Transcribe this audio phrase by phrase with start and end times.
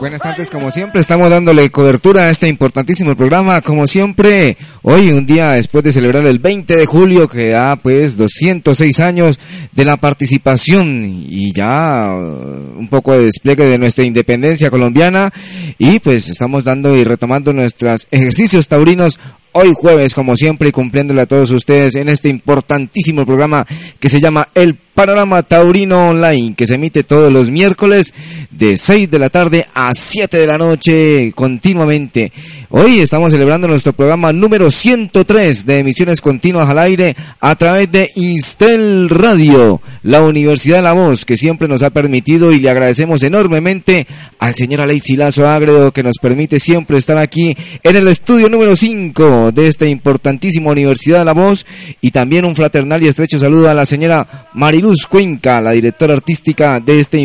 [0.00, 3.60] Buenas tardes, como siempre, estamos dándole cobertura a este importantísimo programa.
[3.62, 8.16] Como siempre, hoy, un día después de celebrar el 20 de julio, que da pues
[8.16, 9.40] 206 años
[9.72, 15.32] de la participación y ya uh, un poco de despliegue de nuestra independencia colombiana.
[15.78, 19.18] Y pues estamos dando y retomando nuestros ejercicios taurinos
[19.58, 23.66] hoy jueves, como siempre, y cumpliéndole a todos ustedes en este importantísimo programa
[23.98, 28.14] que se llama El Panorama Taurino Online, que se emite todos los miércoles
[28.50, 32.32] de 6 de la tarde a 7 de la noche continuamente.
[32.70, 38.10] Hoy estamos celebrando nuestro programa número 103 de emisiones continuas al aire a través de
[38.16, 43.22] Instel Radio, la Universidad de la Voz, que siempre nos ha permitido y le agradecemos
[43.22, 44.06] enormemente
[44.40, 48.74] al señor Alexi Lazo Agredo, que nos permite siempre estar aquí en el estudio número
[48.74, 51.66] 5 de esta importantísima Universidad de la Voz
[52.00, 56.80] y también un fraternal y estrecho saludo a la señora Mariluz Cuenca, la directora artística
[56.80, 57.18] de esta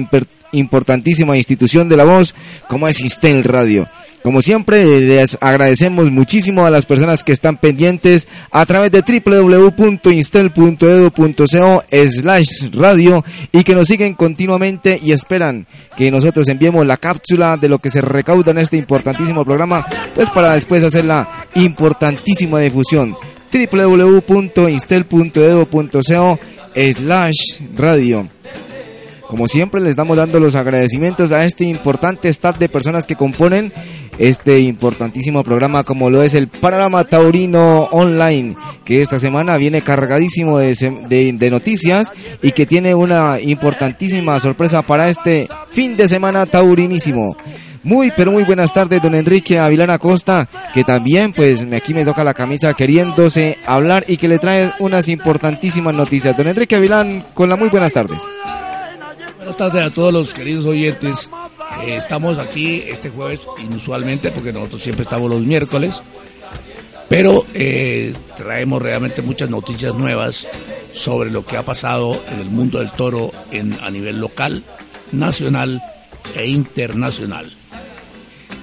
[0.51, 2.35] importantísima institución de la voz
[2.67, 3.87] como es Instel Radio.
[4.23, 11.83] Como siempre, les agradecemos muchísimo a las personas que están pendientes a través de www.instel.edu.co
[11.91, 15.67] slash radio y que nos siguen continuamente y esperan
[15.97, 19.85] que nosotros enviemos la cápsula de lo que se recauda en este importantísimo programa,
[20.15, 23.17] pues para después hacer la importantísima difusión
[23.51, 26.39] www.instel.edu.co
[26.75, 28.29] slash radio.
[29.33, 33.73] Como siempre les damos dando los agradecimientos a este importante staff de personas que componen
[34.19, 38.55] este importantísimo programa como lo es el Panorama Taurino Online,
[38.85, 45.47] que esta semana viene cargadísimo de, noticias y que tiene una importantísima sorpresa para este
[45.71, 47.35] fin de semana taurinísimo.
[47.81, 52.23] Muy, pero muy buenas tardes, don Enrique Avilana Costa, que también, pues, aquí me toca
[52.23, 56.37] la camisa queriéndose hablar y que le trae unas importantísimas noticias.
[56.37, 58.19] Don Enrique Avilán, con la muy buenas tardes.
[59.43, 61.29] Buenas tardes a todos los queridos oyentes.
[61.85, 66.01] Eh, estamos aquí este jueves inusualmente porque nosotros siempre estamos los miércoles,
[67.09, 70.47] pero eh, traemos realmente muchas noticias nuevas
[70.93, 74.63] sobre lo que ha pasado en el mundo del toro en, a nivel local,
[75.11, 75.83] nacional
[76.37, 77.51] e internacional.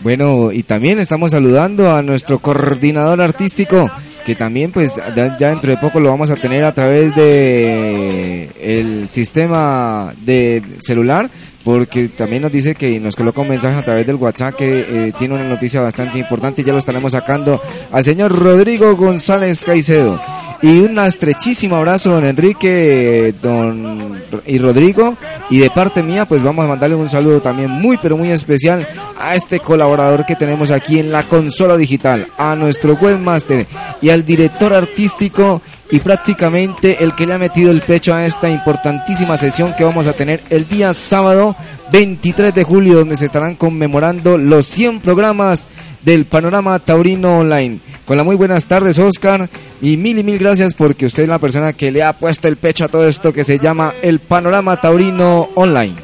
[0.03, 3.91] Bueno, y también estamos saludando a nuestro coordinador artístico,
[4.25, 9.09] que también pues ya, dentro de poco lo vamos a tener a través de el
[9.09, 11.31] sistema de celular,
[11.65, 15.13] porque también nos dice que nos coloca un mensaje a través del WhatsApp que eh,
[15.19, 17.61] tiene una noticia bastante importante ya lo estaremos sacando
[17.93, 20.21] al señor Rodrigo González Caicedo.
[20.63, 25.17] Y un estrechísimo abrazo, don Enrique don, y Rodrigo.
[25.49, 28.87] Y de parte mía, pues vamos a mandarle un saludo también muy, pero muy especial
[29.19, 33.67] a este colaborador que tenemos aquí en la consola digital, a nuestro webmaster
[34.03, 38.49] y al director artístico y prácticamente el que le ha metido el pecho a esta
[38.49, 41.57] importantísima sesión que vamos a tener el día sábado
[41.93, 45.67] 23 de julio, donde se estarán conmemorando los 100 programas
[46.03, 47.81] del Panorama Taurino Online.
[48.05, 49.49] Con la muy buenas tardes, Oscar,
[49.83, 52.57] y mil y mil gracias porque usted es la persona que le ha puesto el
[52.57, 55.95] pecho a todo esto que se llama el Panorama Taurino Online.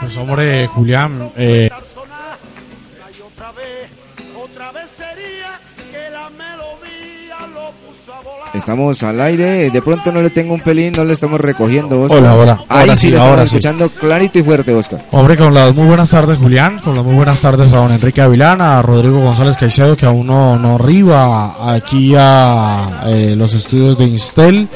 [0.00, 1.70] Pues hombre, Julián, eh,
[8.62, 12.20] Estamos al aire, de pronto no le tengo un pelín, no le estamos recogiendo, Oscar.
[12.20, 12.64] Hola, hola.
[12.68, 13.56] Ahí Ahora sí, le estamos ahora sí.
[13.56, 15.04] escuchando clarito y fuerte, Oscar.
[15.10, 16.78] Hombre, con las muy buenas tardes, Julián.
[16.78, 20.28] Con las muy buenas tardes a don Enrique Avilán, a Rodrigo González Caicedo, que aún
[20.28, 24.68] no, no arriba aquí a eh, los estudios de Instel.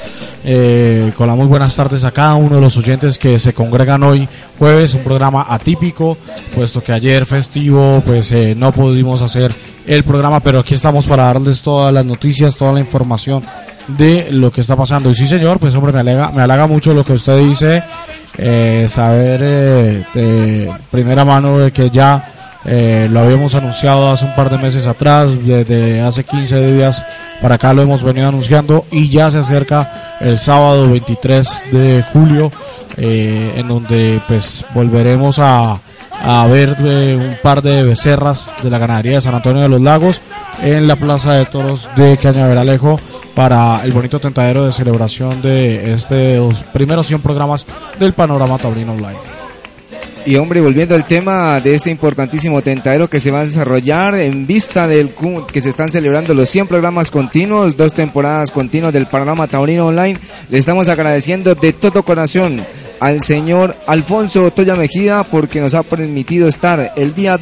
[0.43, 4.03] Eh, con las muy buenas tardes a cada uno de los oyentes que se congregan
[4.03, 4.29] hoy
[4.59, 6.19] jueves, un programa atípico,
[6.57, 9.55] puesto que ayer festivo, pues eh, no pudimos hacer
[9.87, 13.43] el programa, pero aquí estamos para darles todas las noticias, toda la información
[13.89, 15.11] de lo que está pasando.
[15.11, 17.83] Y sí, señor, pues hombre, me halaga, me halaga mucho lo que usted dice,
[18.37, 22.33] eh, saber eh, de primera mano de que ya
[22.65, 27.05] eh, lo habíamos anunciado hace un par de meses atrás, desde hace 15 días
[27.41, 32.51] para acá lo hemos venido anunciando y ya se acerca el sábado 23 de julio,
[32.97, 35.79] en donde pues volveremos a,
[36.23, 39.81] a ver eh, un par de becerras de la ganadería de San Antonio de los
[39.81, 40.21] Lagos
[40.63, 42.99] en la Plaza de Toros de Cañaveralejo
[43.35, 47.67] para el bonito tentadero de celebración de estos primeros 100 programas
[47.99, 49.19] del Panorama Taurino Online.
[50.27, 54.45] Y hombre, volviendo al tema de este importantísimo tentadero que se va a desarrollar en
[54.45, 55.15] vista del
[55.53, 60.19] que se están celebrando los 100 programas continuos, dos temporadas continuas del Panorama Taurino Online,
[60.51, 62.61] le estamos agradeciendo de todo corazón
[63.01, 67.39] al señor Alfonso Toya Mejía porque nos ha permitido estar el día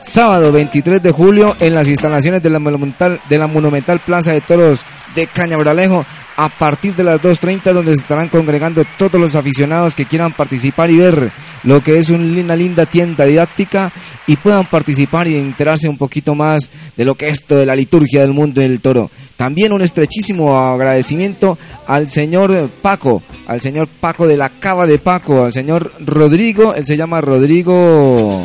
[0.00, 4.40] sábado 23 de julio en las instalaciones de la Monumental, de la Monumental Plaza de
[4.40, 4.84] Toros
[5.14, 6.04] de Cañabralejo
[6.36, 10.90] a partir de las 2.30 donde se estarán congregando todos los aficionados que quieran participar
[10.90, 11.30] y ver
[11.64, 13.92] lo que es un- una linda tienda didáctica
[14.26, 17.76] y puedan participar y enterarse un poquito más de lo que es esto de la
[17.76, 19.10] liturgia del mundo del toro.
[19.36, 25.44] También un estrechísimo agradecimiento al señor Paco, al señor Paco de la Cava de Paco,
[25.44, 28.42] al señor Rodrigo, él se llama Rodrigo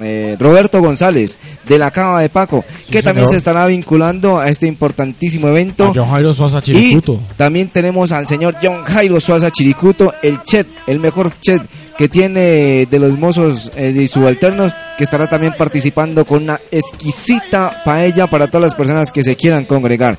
[0.00, 4.48] eh, Roberto González de la Cava de Paco, Sí, que también se estará vinculando a
[4.48, 5.86] este importantísimo evento.
[5.86, 7.20] A John Jairo Suaza Y Chiricuto.
[7.36, 11.62] también tenemos al señor John Jairo Suaza Chiricuto, el chet, el mejor chet
[11.98, 17.82] que tiene de los mozos eh, de subalternos, que estará también participando con una exquisita
[17.84, 20.16] paella para todas las personas que se quieran congregar.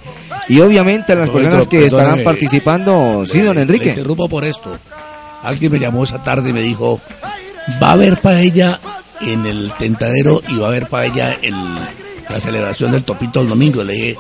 [0.48, 3.90] Y obviamente a las personas que estarán participando, sí, don Enrique.
[3.90, 4.78] interrumpo por esto.
[5.42, 7.02] Alguien me llamó esa tarde y me dijo,
[7.82, 8.80] va a haber paella
[9.28, 11.56] en el tentadero y va a haber paella en
[12.30, 13.84] la celebración del topito el domingo.
[13.84, 14.16] Le dije,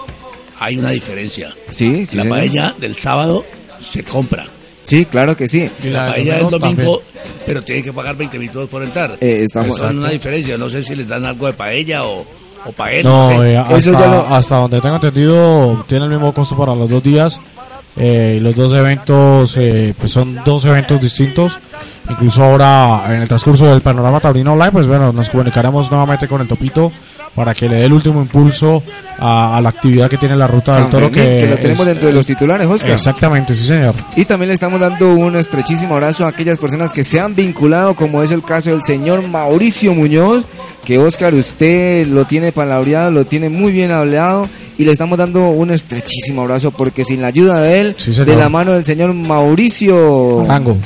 [0.60, 1.54] hay una diferencia.
[1.70, 2.38] Sí, sí, la señor.
[2.38, 3.46] paella del sábado
[3.80, 4.46] se compra.
[4.84, 5.70] Sí, claro que sí.
[5.84, 7.02] Y La paella del domingo
[7.46, 9.18] pero tiene que pagar 20 minutos por entrar.
[9.22, 10.58] Eh, estamos- Son una diferencia.
[10.58, 12.26] No sé si les dan algo de paella o,
[12.66, 13.04] o paella.
[13.10, 13.52] No, no sé.
[13.54, 16.90] eh, hasta, Eso ya lo- hasta donde tengo entendido, tiene el mismo costo para los
[16.90, 17.40] dos días.
[17.98, 21.60] Eh, los dos eventos, eh, pues son dos eventos distintos.
[22.10, 26.42] Incluso ahora, en el transcurso del panorama taurino online, pues bueno, nos comunicaremos nuevamente con
[26.42, 26.92] el Topito
[27.36, 28.84] para que le dé el último impulso
[29.18, 31.10] a, a la actividad que tiene la ruta San del toro.
[31.10, 32.92] Fermín, que, lo es- tenemos dentro de los titulares, Oscar.
[32.92, 33.96] Exactamente, sí, señor.
[34.16, 37.96] Y también le estamos dando un estrechísimo abrazo a aquellas personas que se han vinculado,
[37.96, 40.44] como es el caso del señor Mauricio Muñoz,
[40.84, 45.50] que Oscar, usted lo tiene palabreado, lo tiene muy bien hablado, y le estamos dando
[45.50, 49.14] un estrechísimo abrazo, porque sin la ayuda de él, Sí, de la mano del señor
[49.14, 50.78] Mauricio Arango.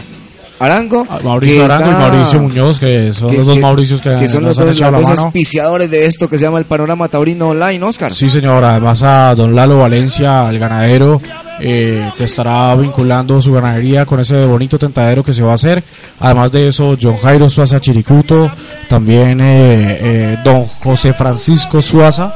[0.57, 4.15] Arango, Ah, Mauricio Arango y Mauricio Muñoz, que son que- los dos que- Mauricios que,
[4.15, 5.25] que son los nos han dos, echado los la dos mano.
[5.27, 8.13] auspiciadores de esto que se llama el Panorama Taurino Online, Oscar.
[8.13, 8.63] Sí, señor.
[8.63, 11.21] Además a don Lalo Valencia, el ganadero,
[11.59, 15.83] eh, que estará vinculando su ganadería con ese bonito tentadero que se va a hacer.
[16.21, 18.49] Además de eso, John Jairo Suaza Chiricuto,
[18.87, 22.33] también eh, eh, don José Francisco Suaza,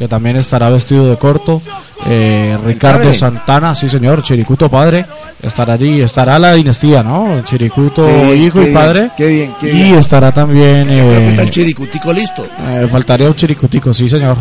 [0.00, 1.60] que también estará vestido de corto.
[2.06, 3.12] eh, Ricardo.
[3.12, 5.04] Santana, sí señor, Chiricuto padre,
[5.42, 7.42] estará allí, estará la dinastía, ¿no?
[7.44, 9.10] Chiricuto bien, hijo y bien, padre.
[9.14, 9.94] qué bien, qué y bien.
[9.96, 10.88] estará también...
[10.90, 12.46] Eh, está el chiricutico listo.
[12.66, 14.38] eh, faltaría un chiricutico, sí señor.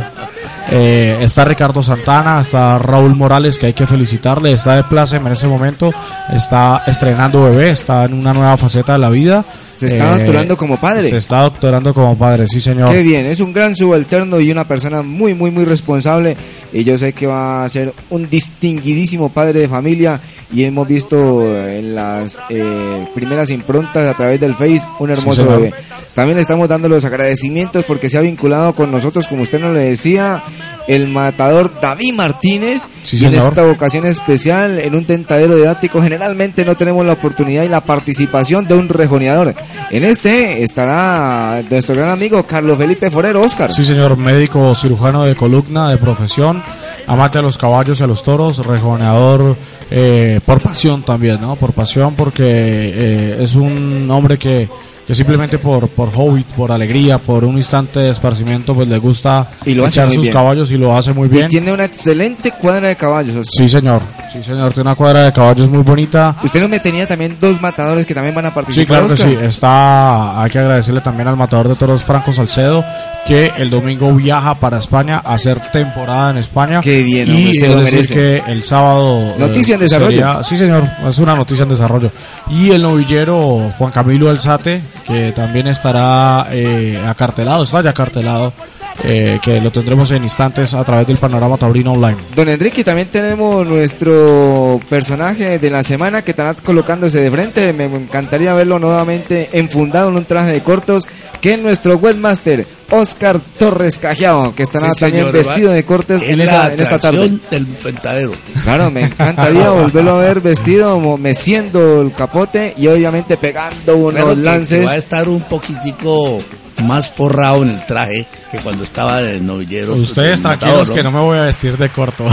[0.72, 5.34] Eh, está Ricardo Santana, está Raúl Morales, que hay que felicitarle, está de pláceme en
[5.34, 5.92] ese momento,
[6.34, 9.44] está estrenando bebé, está en una nueva faceta de la vida.
[9.80, 11.10] Se está Eh, doctorando como padre.
[11.10, 12.92] Se está doctorando como padre, sí señor.
[12.92, 16.36] Qué bien, es un gran subalterno y una persona muy, muy, muy responsable.
[16.74, 20.20] Y yo sé que va a ser un distinguidísimo padre de familia.
[20.52, 25.74] Y hemos visto en las eh, primeras improntas a través del Face un hermoso bebé.
[26.16, 29.76] También le estamos dando los agradecimientos porque se ha vinculado con nosotros, como usted nos
[29.76, 30.42] le decía,
[30.88, 32.88] el matador David Martínez.
[33.04, 37.64] Sí, y en esta ocasión especial, en un tentadero didáctico, generalmente no tenemos la oportunidad
[37.64, 39.54] y la participación de un rejoneador.
[39.92, 43.74] En este estará nuestro gran amigo Carlos Felipe Forero, Oscar.
[43.74, 46.62] Sí señor, médico cirujano de columna, de profesión,
[47.08, 49.58] amante a los caballos y a los toros, rejoneador
[49.90, 51.56] eh, por pasión también, ¿no?
[51.56, 54.70] Por pasión porque eh, es un hombre que
[55.10, 59.48] que simplemente por, por hobby, por alegría, por un instante de esparcimiento, pues le gusta
[59.66, 60.34] Y lo echar sus bien.
[60.34, 61.48] caballos y lo hace muy bien.
[61.48, 63.36] Y tiene una excelente cuadra de caballos.
[63.38, 63.52] Oscar.
[63.58, 64.04] Sí, señor.
[64.32, 64.72] Sí, señor.
[64.72, 66.36] Tiene una cuadra de caballos muy bonita.
[66.44, 68.86] Usted no me tenía también dos matadores que también van a Sí, participar.
[68.88, 69.38] claro que sí.
[69.42, 72.86] Está, hay que agradecerle también al matador de toros Franco Salcedo,
[73.26, 76.82] que el domingo viaja para España a hacer temporada en España.
[76.82, 78.14] Qué bien, y se lo merece.
[78.14, 79.20] que el sábado.
[79.20, 80.10] eh, Noticia en desarrollo.
[80.12, 80.84] sería- sí, señor.
[81.10, 82.12] Es una noticia en desarrollo.
[82.52, 88.54] Y el novillero Juan Camilo Alzate, que también estará eh, acartelado, está ya acartelado,
[89.04, 92.18] eh, que lo tendremos en instantes a través del Panorama Taurino Online.
[92.36, 97.74] Don Enrique, también tenemos nuestro personaje de la semana que estará colocándose de frente.
[97.74, 101.08] Me encantaría verlo nuevamente enfundado en un traje de cortos,
[101.42, 106.22] que es nuestro webmaster, Oscar Torres Cajiao, que estará Sí, también señor, vestido de cortes
[106.22, 107.40] Es en, esa, en esta tarde.
[107.52, 108.32] del enfrentadero.
[108.64, 114.30] Claro, me encantaría volverlo a ver vestido, meciendo el capote y obviamente pegando unos Claro
[114.30, 114.86] que- que lances.
[114.88, 116.40] va a estar un poquitico
[116.82, 119.94] más forrado en el traje que cuando estaba de novillero.
[119.96, 122.28] Ustedes tranquilos que no me voy a vestir de corto.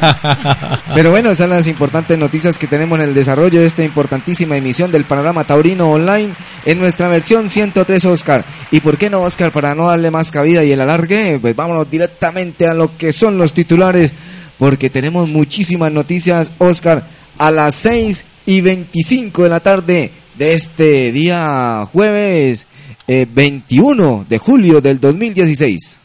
[0.94, 4.56] Pero bueno, esas son las importantes noticias que tenemos en el desarrollo de esta importantísima
[4.56, 6.30] emisión del Panorama Taurino Online
[6.64, 8.44] en nuestra versión 103 Oscar.
[8.70, 9.50] ¿Y por qué no Oscar?
[9.52, 13.38] Para no darle más cabida y el alargue, pues vámonos directamente a lo que son
[13.38, 14.12] los titulares,
[14.58, 17.04] porque tenemos muchísimas noticias Oscar
[17.38, 22.66] a las 6 y 25 de la tarde de este día jueves
[23.06, 25.98] eh, 21 de julio del 2016.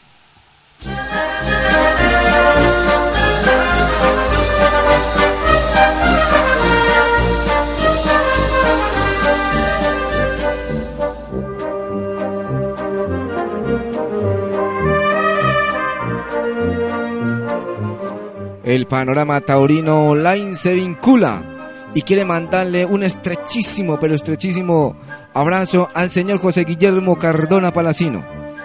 [18.64, 21.55] El panorama taurino online se vincula
[21.96, 24.98] y quiere mandarle un estrechísimo, pero estrechísimo
[25.32, 28.22] abrazo al señor José Guillermo Cardona Palacino.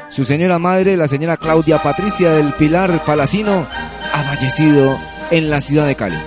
[0.10, 3.66] Su señora madre, la señora Claudia Patricia del Pilar Palacino,
[4.14, 5.00] ha fallecido
[5.32, 6.18] en la ciudad de Cali.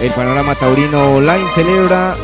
[0.00, 2.14] El panorama taurino online celebra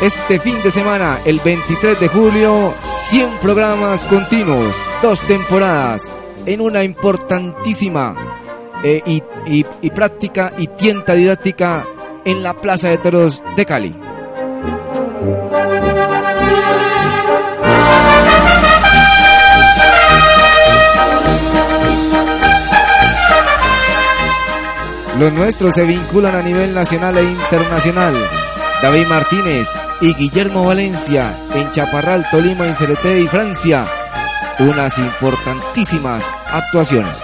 [0.00, 2.72] este fin de semana, el 23 de julio,
[3.10, 4.74] 100 programas continuos,
[5.04, 6.10] dos temporadas,
[6.46, 8.40] en una importantísima
[8.82, 11.86] eh, y, práctica y tienda didáctica
[12.24, 13.94] en la Plaza de Toros de Cali.
[25.20, 28.14] Los nuestros se vinculan a nivel nacional e internacional.
[28.80, 29.68] David Martínez
[30.00, 33.86] y Guillermo Valencia en Chaparral, Tolima, Incereté y Francia.
[34.60, 37.20] Unas importantísimas actuaciones.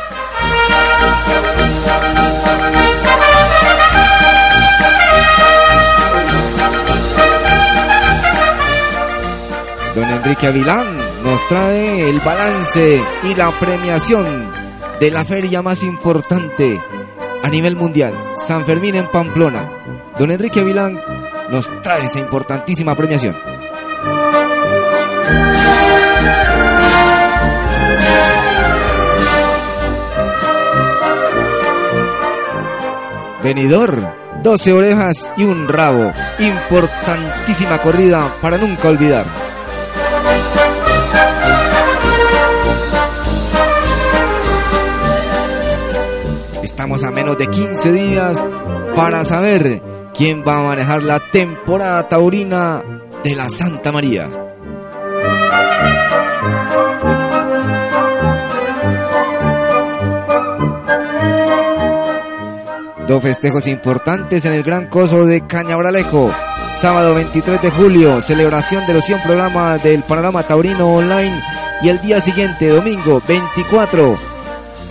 [9.94, 10.87] Don Enrique Avilán
[11.25, 14.50] nos trae el balance y la premiación
[14.99, 16.80] de la feria más importante
[17.42, 19.70] a nivel mundial, San Fermín en Pamplona.
[20.18, 21.00] Don Enrique Avilán
[21.50, 23.37] nos trae esa importantísima premiación.
[33.42, 36.11] Venidor, 12 orejas y un rabo.
[36.38, 39.25] Importantísima corrida para nunca olvidar.
[46.62, 48.47] Estamos a menos de 15 días
[48.94, 49.82] para saber
[50.14, 52.82] quién va a manejar la temporada taurina
[53.25, 54.50] de la Santa María.
[63.10, 66.32] Dos festejos importantes en el Gran Coso de Cañabralejo.
[66.70, 71.42] Sábado 23 de julio, celebración de los 100 programas del Panorama Taurino Online.
[71.82, 74.16] Y el día siguiente, domingo 24,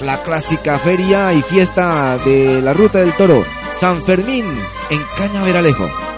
[0.04, 4.48] la clásica feria y fiesta de la Ruta del Toro, San Fermín,
[4.90, 6.09] en Cañaveralejo.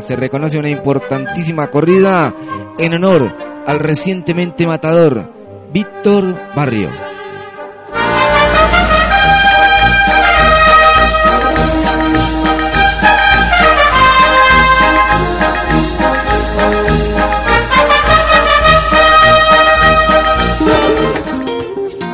[0.00, 2.32] Se reconoce una importantísima corrida
[2.78, 3.34] en honor
[3.66, 5.32] al recientemente matador
[5.72, 6.90] Víctor Barrio.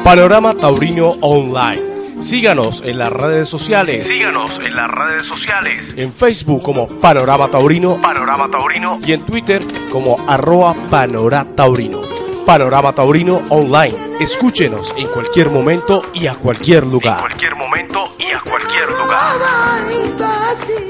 [0.02, 1.87] Panorama Taurino Online.
[2.20, 4.06] Síganos en las redes sociales.
[4.06, 5.94] Síganos en las redes sociales.
[5.96, 8.98] En Facebook como Panorama Taurino Panorama Taurino.
[9.06, 12.00] y en Twitter como arroba Panorama Taurino.
[12.44, 13.94] Panorama Taurino Online.
[14.20, 17.20] Escúchenos en cualquier momento y a cualquier En lugar.
[17.20, 20.87] cualquier momento y a cualquier lugar.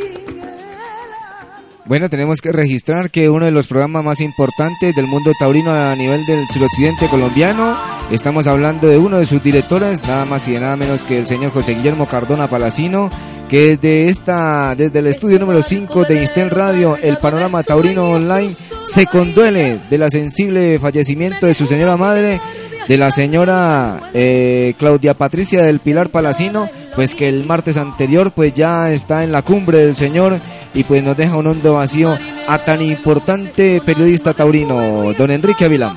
[1.88, 5.96] Bueno, tenemos que registrar que uno de los programas más importantes del mundo taurino a
[5.96, 7.74] nivel del suroccidente colombiano,
[8.10, 11.50] estamos hablando de uno de sus directores, nada más y nada menos que el señor
[11.50, 13.08] José Guillermo Cardona Palacino,
[13.48, 18.54] que desde esta, desde el estudio número 5 de Instel Radio, el panorama taurino online,
[18.84, 22.38] se conduele de la sensible fallecimiento de su señora madre,
[22.86, 26.68] de la señora eh, Claudia Patricia del Pilar Palacino,
[26.98, 30.40] pues que el martes anterior pues ya está en la cumbre del Señor
[30.74, 35.96] y pues nos deja un hondo vacío a tan importante periodista taurino, don Enrique Avilán.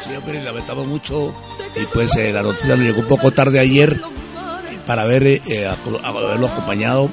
[0.00, 1.34] Sí, hombre, lamentamos mucho
[1.74, 4.02] y pues eh, la noticia nos llegó un poco tarde ayer
[4.86, 5.66] para ver, eh, eh,
[6.02, 7.08] haberlo acompañado,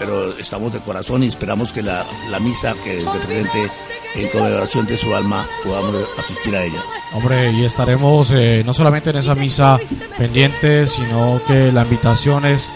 [0.00, 3.70] pero estamos de corazón y esperamos que la, la misa que se presente
[4.14, 6.80] en conmemoración de su alma podamos asistir a ella.
[7.12, 9.78] Hombre, y estaremos eh, no solamente en esa misa
[10.16, 12.70] pendiente, sino que la invitación es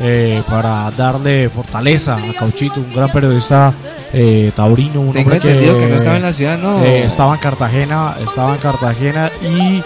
[0.00, 3.72] eh, para darle fortaleza a Cauchito, un gran periodista
[4.12, 6.82] eh, taurino, un Tengo hombre que, entendido que no estaba en la ciudad, ¿no?
[6.82, 9.82] eh, estaba en Cartagena, estaba en Cartagena y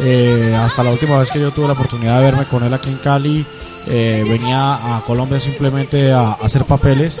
[0.00, 2.90] eh, hasta la última vez que yo tuve la oportunidad de verme con él aquí
[2.90, 3.46] en Cali,
[3.88, 7.20] eh, venía a Colombia simplemente a, a hacer papeles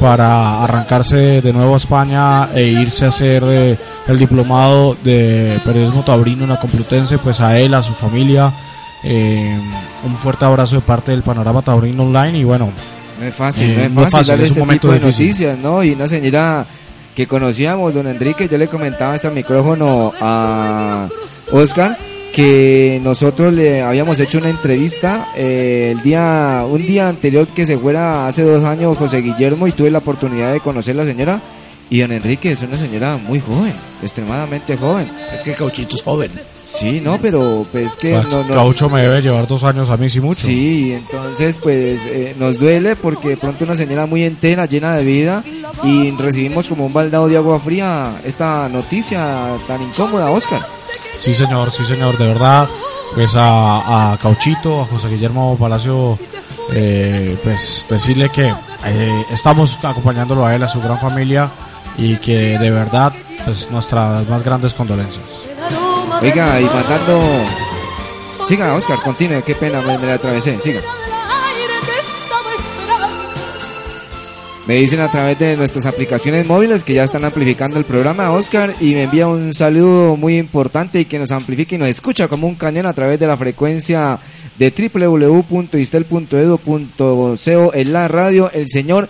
[0.00, 3.78] para arrancarse de nuevo a España e irse a hacer eh,
[4.08, 8.52] el diplomado de periodismo taurino en la Complutense, pues a él, a su familia,
[9.04, 9.58] eh,
[10.04, 12.70] un fuerte abrazo de parte del Panorama Taurino Online y bueno,
[13.20, 14.92] No es fácil, no es no es fácil, fácil, darle es un este momento tipo
[14.92, 15.26] de difícil.
[15.26, 15.84] noticias, ¿no?
[15.84, 16.66] Y una señora
[17.14, 21.06] que conocíamos, don Enrique, yo le comentaba hasta el micrófono a
[21.52, 21.96] Oscar
[22.32, 27.76] que nosotros le habíamos hecho una entrevista eh, el día un día anterior que se
[27.78, 31.40] fuera hace dos años José Guillermo y tuve la oportunidad de conocer a la señora
[31.90, 35.10] y don Enrique es una señora muy joven, extremadamente joven.
[35.34, 36.30] Es que Cauchito es joven.
[36.64, 39.98] Sí, no, pero pues que pues, no, no- Caucho me debe llevar dos años a
[39.98, 40.46] mí, sí mucho.
[40.46, 45.04] Sí, entonces pues eh, nos duele porque de pronto una señora muy entera, llena de
[45.04, 45.44] vida
[45.84, 50.62] y recibimos como un baldado de agua fría esta noticia tan incómoda, Oscar.
[51.18, 52.68] Sí, señor, sí, señor, de verdad.
[53.14, 56.18] Pues a, a Cauchito, a José Guillermo Palacio,
[56.72, 58.54] eh, pues decirle que
[58.86, 61.50] eh, estamos acompañándolo a él, a su gran familia
[61.98, 63.12] y que de verdad,
[63.44, 65.42] pues nuestras más grandes condolencias.
[66.22, 67.20] Oiga, y mandando...
[68.46, 70.80] Siga, Oscar, continúe, qué pena, me, me la atravesé, siga.
[74.66, 78.72] Me dicen a través de nuestras aplicaciones móviles que ya están amplificando el programa, Oscar,
[78.80, 82.46] y me envía un saludo muy importante y que nos amplifique y nos escucha como
[82.46, 84.20] un cañón a través de la frecuencia
[84.56, 89.08] de www.istel.edu.co en la radio, el señor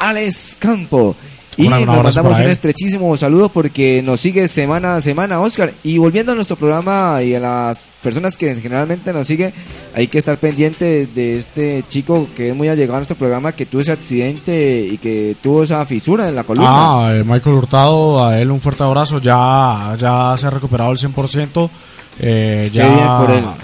[0.00, 1.14] Alex Campo.
[1.58, 5.72] Y abrazo mandamos un estrechísimo saludo porque nos sigue semana a semana, Oscar.
[5.82, 9.52] Y volviendo a nuestro programa y a las personas que generalmente nos siguen,
[9.92, 13.52] hay que estar pendiente de, de este chico que es muy allegado a nuestro programa,
[13.52, 16.68] que tuvo ese accidente y que tuvo esa fisura en la columna.
[16.70, 20.98] Ah, eh, Michael Hurtado, a él un fuerte abrazo, ya, ya se ha recuperado el
[20.98, 21.70] 100%.
[22.20, 22.88] Eh, ya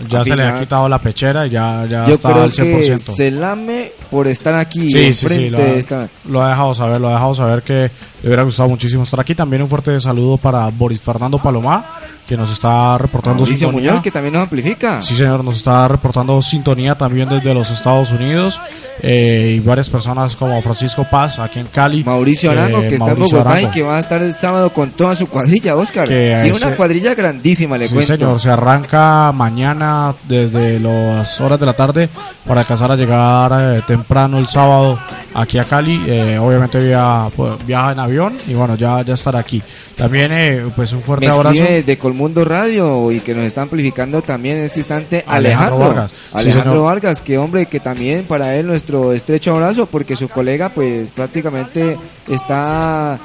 [0.08, 2.52] ya Al se le ha quitado la pechera y ya, ya Yo está creo al
[2.52, 2.86] 100%.
[2.86, 6.08] que se lame por estar aquí Sí, sí, sí, lo ha, esta...
[6.28, 7.90] lo ha dejado saber, lo ha dejado saber que
[8.22, 9.34] le hubiera gustado muchísimo estar aquí.
[9.34, 11.84] También un fuerte saludo para Boris Fernando Palomá,
[12.26, 13.90] que nos está reportando Mauricio sintonía.
[13.90, 15.02] Muñoz, que también nos amplifica.
[15.02, 18.58] Sí, señor, nos está reportando sintonía también desde los Estados Unidos
[19.02, 22.02] eh, y varias personas como Francisco Paz aquí en Cali.
[22.02, 24.92] Mauricio Arango, eh, que está en Bogotá y que va a estar el sábado con
[24.92, 26.08] toda su cuadrilla, Oscar.
[26.08, 28.14] Que Tiene ese- una cuadrilla grandísima, le Sí, cuento.
[28.16, 32.08] señor, se arranca mañana desde las horas de la tarde
[32.46, 34.98] para alcanzar a llegar eh, temprano el sábado
[35.34, 36.02] aquí a Cali.
[36.06, 38.13] Eh, obviamente via- pues, viaja en avión
[38.46, 39.62] y bueno, ya, ya estará aquí.
[39.96, 41.54] También, eh, pues un fuerte Me abrazo.
[41.54, 45.88] escribe de Colmundo Radio y que nos está amplificando también en este instante Alejandro Alejandro.
[45.88, 46.10] Vargas.
[46.10, 46.86] Sí, Alejandro señor.
[46.86, 51.96] Vargas, que hombre, que también para él nuestro estrecho abrazo porque su colega pues prácticamente
[52.28, 53.18] está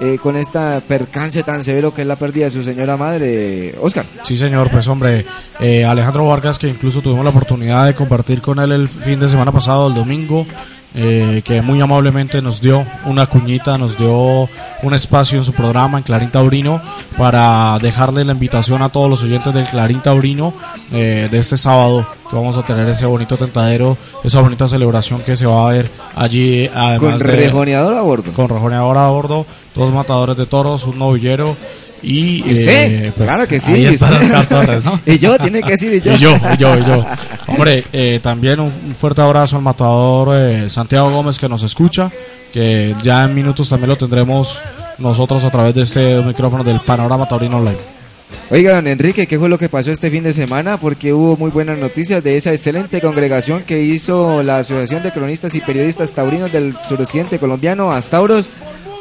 [0.00, 4.04] eh, con esta percance tan severo que es la pérdida de su señora madre, Oscar.
[4.24, 5.24] Sí, señor, pues hombre,
[5.60, 9.28] eh, Alejandro Vargas, que incluso tuvimos la oportunidad de compartir con él el fin de
[9.28, 10.46] semana pasado, el domingo,
[10.94, 14.48] eh, que muy amablemente nos dio una cuñita, nos dio
[14.82, 16.80] un espacio en su programa en Clarín Taurino
[17.18, 20.54] para dejarle la invitación a todos los oyentes del Clarín Taurino
[20.92, 25.36] eh, de este sábado, que vamos a tener ese bonito tentadero, esa bonita celebración que
[25.36, 28.32] se va a ver allí, además Con rejoneador a bordo.
[28.32, 31.56] con rejoneador a bordo, dos matadores de toros, un novillero
[32.04, 32.92] Y, ¿Y usted?
[33.06, 33.72] eh, pues, claro que sí.
[33.72, 35.00] Ahí ¿y están Torres, ¿no?
[35.06, 36.12] y yo, tiene que decir y yo.
[36.14, 37.06] Y yo, y yo, y yo.
[37.46, 42.10] Hombre, eh, también un, un fuerte abrazo al matador eh, Santiago Gómez que nos escucha,
[42.52, 44.60] que ya en minutos también lo tendremos
[44.98, 47.94] nosotros a través de este micrófono del Panorama Taurino Online.
[48.50, 50.78] Oiga, don Enrique, ¿qué fue lo que pasó este fin de semana?
[50.78, 55.54] Porque hubo muy buenas noticias de esa excelente congregación que hizo la Asociación de Cronistas
[55.54, 58.48] y Periodistas Taurinos del suroccidente colombiano, Astauros,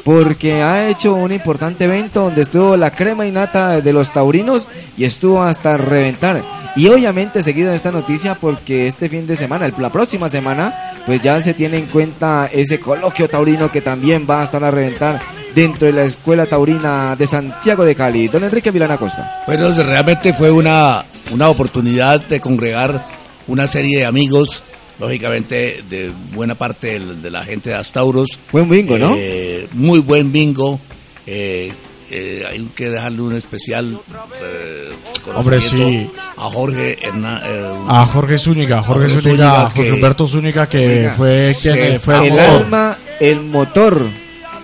[0.03, 4.67] porque ha hecho un importante evento donde estuvo la crema y nata de los taurinos
[4.97, 6.41] y estuvo hasta reventar.
[6.75, 11.21] Y obviamente seguida de esta noticia porque este fin de semana, la próxima semana, pues
[11.21, 15.21] ya se tiene en cuenta ese coloquio taurino que también va a estar a reventar
[15.53, 18.27] dentro de la Escuela Taurina de Santiago de Cali.
[18.27, 19.43] Don Enrique Vilana Costa.
[19.45, 23.05] Bueno, realmente fue una, una oportunidad de congregar
[23.47, 24.63] una serie de amigos,
[25.03, 28.39] lógicamente de buena parte de, de la gente de Astauros.
[28.51, 29.13] Buen bingo, ¿no?
[29.17, 30.79] Eh, muy buen bingo.
[31.27, 31.71] Eh,
[32.09, 33.97] eh, hay que dejarle un especial
[34.43, 34.89] eh,
[35.35, 36.09] Hombre, sí.
[36.37, 37.43] a Jorge Hernández.
[37.87, 41.99] A Jorge Zúñiga, Jorge Jorge Zúñiga, Zúñiga, Jorge que- Humberto Zúñiga, que fue quien eh,
[41.99, 44.05] fue el el alma, el motor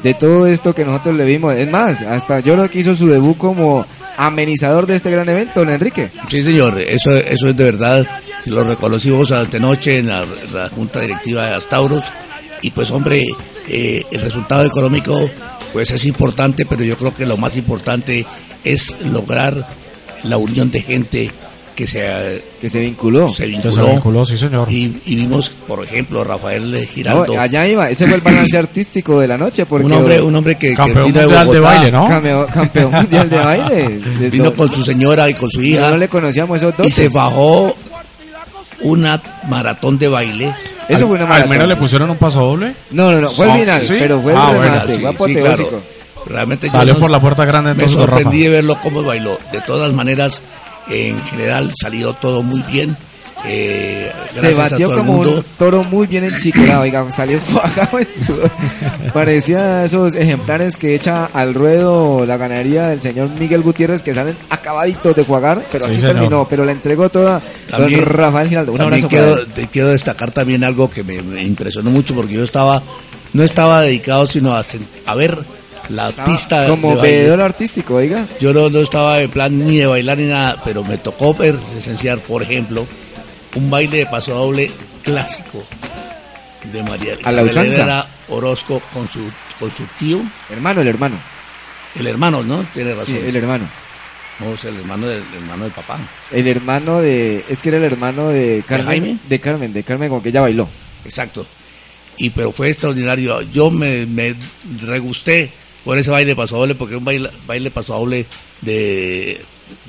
[0.04, 1.54] de todo esto que nosotros le vimos.
[1.56, 3.86] Es más, hasta yo creo que hizo su debut como
[4.20, 6.10] amenizador de este gran evento, don Enrique.
[6.30, 8.06] Sí, señor, eso, eso es de verdad.
[8.46, 12.04] Lo reconocimos antenoche en la, la Junta Directiva de Astauros.
[12.62, 13.24] Y pues, hombre,
[13.70, 15.18] eh, el resultado económico
[15.72, 18.26] pues es importante, pero yo creo que lo más importante
[18.64, 19.68] es lograr
[20.24, 21.32] la unión de gente
[21.80, 23.30] que se, Que se vinculó.
[23.30, 23.72] se Que vinculó.
[23.86, 24.70] se vinculó, sí señor.
[24.70, 29.18] Y, y vimos, por ejemplo, Rafael No, Giraldo, allá iba, ese fue el balance artístico
[29.22, 31.60] de la noche, porque un hombre, un hombre que, que Campeón vino de mundial de
[31.60, 32.08] Bogotá, baile, ¿no?
[32.10, 33.90] campeón, campeón mundial de baile.
[34.20, 34.56] de Vino todo.
[34.68, 35.90] con su señora y con su hija.
[35.90, 36.86] no le conocíamos esos dos.
[36.86, 37.74] y se bajó
[38.82, 40.54] una maratón de baile.
[40.90, 41.50] Eso fue una Al maratón.
[41.50, 42.74] menos le pusieron un paso doble.
[42.92, 43.96] No, no, no, fue el Sí, final, sí.
[44.00, 45.82] pero fue el Ah, bueno, remate, Sí, fue sí, claro.
[46.26, 48.12] Realmente yo Salió no- por la puerta grande me entonces Rafa.
[48.18, 49.40] sorprendí de verlo cómo bailó.
[49.52, 50.42] De todas maneras,
[50.90, 52.96] en general salió todo muy bien.
[53.46, 58.52] Eh, Se batió como un toro muy bien enchiquerado, oiga, salió bajado en sudor.
[59.14, 64.36] Parecía esos ejemplares que echa al ruedo la ganadería del señor Miguel Gutiérrez que salen
[64.50, 66.16] acabaditos de jugar, pero Sí, así señor.
[66.16, 68.72] terminó, pero la entregó toda También- don Rafael Giraldo.
[68.74, 69.54] Un También abrazo para quiero, él.
[69.54, 72.84] te quiero destacar también algo que me, me impresionó mucho porque yo estaba,
[73.32, 75.38] no estaba dedicado sino a ver
[75.90, 78.26] la Estaba pista como de veedor artístico, oiga.
[78.40, 81.56] Yo no, no estaba en plan ni de bailar ni nada, pero me tocó ver,
[81.56, 82.86] presenciar, por ejemplo,
[83.56, 84.72] un baile de paso doble
[85.04, 85.64] clásico
[86.72, 88.08] de María A la usanza.
[88.30, 89.22] Orozco con su,
[89.60, 90.22] con su tío,
[90.52, 91.18] Hermano, el hermano.
[91.96, 92.64] el hermano, ¿no?
[92.74, 93.16] Tiene razón.
[93.16, 93.68] Sí, el hermano.
[94.40, 95.98] No, es el hermano del el hermano del papá.
[96.32, 99.18] El hermano de, es que era el hermano de Carmen, Jaime?
[99.28, 100.70] de Carmen, de Carmen con que ella bailó.
[101.04, 101.46] Exacto.
[102.18, 103.42] Y pero fue extraordinario.
[103.42, 104.36] Yo me, me
[104.84, 105.52] regusté
[105.90, 108.28] por ese baile paso doble porque es un baile, baile paso doble
[108.62, 109.42] de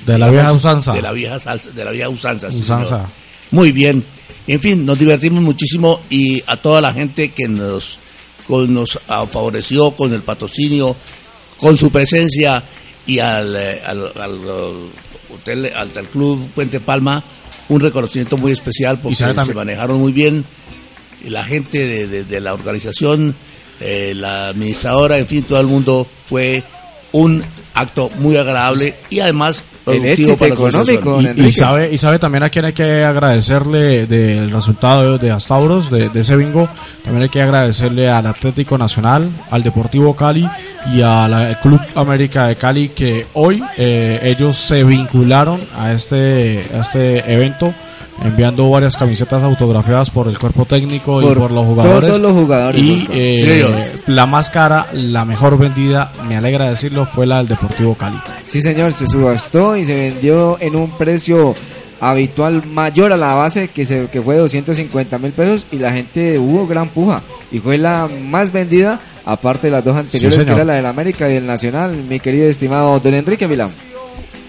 [0.03, 0.93] De la vieja usanza.
[0.93, 2.47] De la vieja salsa, de la vieja usanza.
[2.47, 3.05] Usanza.
[3.51, 4.03] Muy bien.
[4.47, 7.99] En fin, nos divertimos muchísimo y a toda la gente que nos,
[8.47, 10.95] con- nos ah, favoreció con el patrocinio,
[11.57, 12.63] con su presencia
[13.05, 14.39] y al, eh, al, al,
[15.35, 17.23] hotel, al, al club Puente Palma,
[17.69, 20.43] un reconocimiento muy especial porque se manejaron muy bien
[21.23, 23.35] y la gente de, de- de la organización,
[23.81, 26.63] eh, la administradora, en fin, todo el mundo fue
[27.11, 32.43] un acto muy agradable y además productivo para económico, Y, y sabe, y sabe también
[32.43, 36.69] a quién hay que agradecerle del resultado de Astauros, de, de ese bingo.
[37.03, 40.47] También hay que agradecerle al Atlético Nacional, al Deportivo Cali
[40.93, 46.81] y al Club América de Cali que hoy eh, ellos se vincularon a este, a
[46.81, 47.73] este evento
[48.23, 52.09] enviando varias camisetas autografiadas por el cuerpo técnico y Por los jugadores.
[52.09, 53.65] todos los jugadores, Y eh,
[54.05, 58.17] Sí, la más cara, la mejor vendida, me alegra decirlo, fue la del Deportivo Cali.
[58.43, 61.55] Sí, señor, se subastó y se vendió en un precio
[61.99, 66.39] habitual mayor a la base que se que fue 250 mil pesos y la gente
[66.39, 70.65] hubo gran puja y fue la más vendida aparte de las dos anteriores que era
[70.65, 73.69] la del América y del Nacional mi querido estimado don Enrique Milán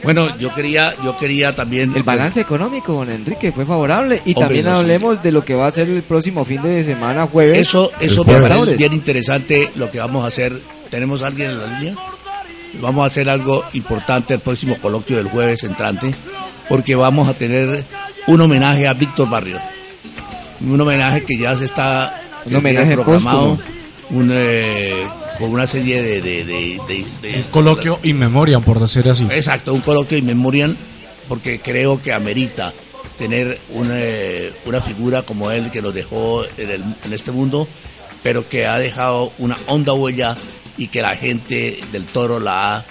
[0.02, 4.42] Bueno, yo quería, yo quería también el balance económico don Enrique fue favorable y Hombre,
[4.46, 4.80] también no, sí.
[4.80, 8.24] hablemos de lo que va a ser el próximo fin de semana jueves Eso, eso
[8.24, 10.58] me parece bien interesante lo que vamos a hacer.
[10.90, 11.94] ¿Tenemos a alguien en la línea?
[12.80, 16.14] Vamos a hacer algo importante el próximo coloquio del jueves entrante,
[16.68, 17.84] porque vamos a tener
[18.26, 19.58] un homenaje a Víctor Barrio.
[20.60, 23.58] Un homenaje que ya se está Un homenaje programado,
[24.10, 25.06] un, eh,
[25.42, 26.20] con una serie de...
[26.22, 29.26] de, de- Un coloquio in memoriam, por decir así.
[29.28, 30.76] Exacto, un coloquio in memoriam,
[31.28, 32.72] porque creo que amerita
[33.18, 37.66] tener una, eh, una figura como él que nos dejó en, el- en este mundo,
[38.22, 40.36] pero que ha dejado una honda huella
[40.78, 42.84] y que la gente del toro la ha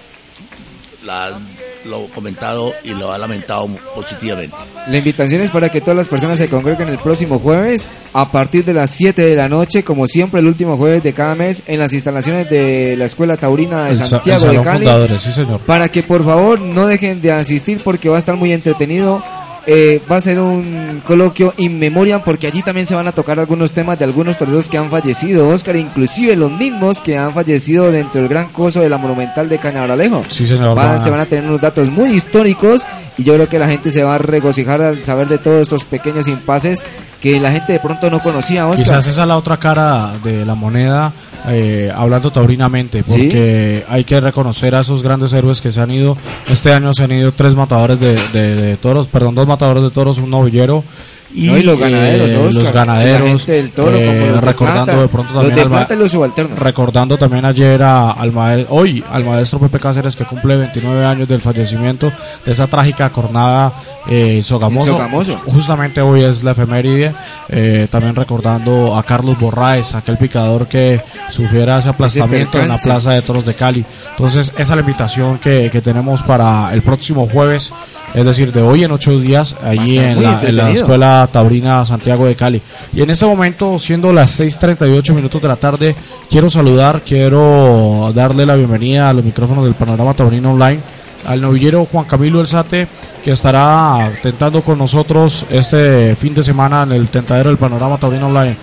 [1.05, 1.47] la han
[1.85, 4.55] lo comentado y lo ha lamentado positivamente.
[4.87, 8.63] La invitación es para que todas las personas se congreguen el próximo jueves a partir
[8.65, 11.79] de las 7 de la noche, como siempre el último jueves de cada mes, en
[11.79, 14.85] las instalaciones de la Escuela Taurina de El Santiago el de Cali.
[14.85, 15.59] Fundadores, sí, señor.
[15.61, 19.23] Para que por favor no dejen de asistir porque va a estar muy entretenido.
[19.67, 23.39] Eh, va a ser un coloquio in memoriam porque allí también se van a tocar
[23.39, 27.91] algunos temas de algunos toreros que han fallecido, Oscar, inclusive los mismos que han fallecido
[27.91, 30.23] dentro del gran coso de la Monumental de Cañabralejo.
[30.29, 30.75] Sí, señor.
[30.75, 32.83] Van- va- se van a tener unos datos muy históricos
[33.19, 35.85] y yo creo que la gente se va a regocijar al saber de todos estos
[35.85, 36.81] pequeños impases
[37.21, 38.83] que la gente de pronto no conocía, Oscar.
[38.83, 41.13] Quizás esa es la otra cara de la moneda,
[41.47, 43.11] eh, hablando taurinamente, Sí.
[43.13, 46.17] porque hay que reconocer a esos grandes héroes que se han ido.
[46.49, 49.91] Este año se han ido tres matadores de, de- de toros, perdón, dos matadores de
[49.91, 50.83] toros, un novillero.
[51.33, 52.53] Y, No, y los ganaderos, eh, Oscar.
[52.63, 55.69] los ganaderos, del toro, eh, como los de recordando de pronto los también de al
[55.69, 56.59] ma- plata y los subalternos.
[56.59, 61.27] recordando también ayer a- al mae- hoy al maestro Pepe Cáceres que cumple 29 años
[61.29, 62.11] del fallecimiento
[62.45, 63.71] de esa trágica jornada
[64.09, 64.91] eh, Sogamoso.
[64.93, 65.37] Sogamoso.
[65.45, 67.13] Justamente hoy es la efeméride.
[67.53, 72.77] eh, también recordando a Carlos Borraes, aquel picador que sufriera ese aplastamiento en la.
[72.77, 73.85] Plaza de Toros de Cali.
[74.11, 77.71] Entonces, esa es la invitación que, que tenemos para el próximo jueves,
[78.13, 80.67] es decir, de hoy en ocho días, allí en la, en la entretenido.
[80.69, 82.61] escuela Taurina Santiago de Cali.
[82.93, 85.95] Y en este momento, siendo las 6:38 minutos de la tarde,
[86.29, 90.79] quiero saludar, quiero darle la bienvenida a los micrófonos del Panorama Taurino Online
[91.25, 92.87] al novillero Juan Camilo Elzate,
[93.23, 98.27] que estará tentando con nosotros este fin de semana en el tentadero del Panorama Taurino
[98.27, 98.55] Online.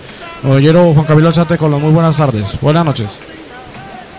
[0.43, 2.43] Novillero Juan Camilo Elzate, con las muy buenas tardes.
[2.61, 3.07] Buenas noches.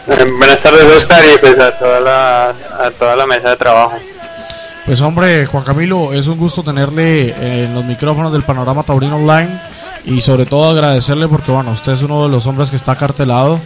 [0.07, 3.97] Eh, Buenas tardes, Oscar, y pues a toda la, a toda la mesa de trabajo.
[4.87, 9.61] Pues hombre, Juan Camilo, es un gusto tenerle en los micrófonos del Panorama Taurino Online
[10.05, 13.61] y sobre todo agradecerle porque bueno, usted es uno de los hombres que está cartelado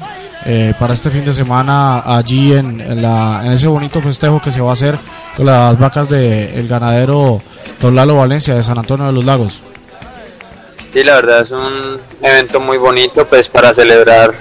[0.44, 4.61] eh, para este fin de semana allí en, la, en ese bonito festejo que se
[4.61, 4.98] va a hacer
[5.37, 7.40] con las vacas del ganadero
[7.81, 9.62] Don Lalo Valencia de San Antonio de los Lagos.
[10.92, 14.35] Sí, la verdad es un evento muy bonito pues para celebrar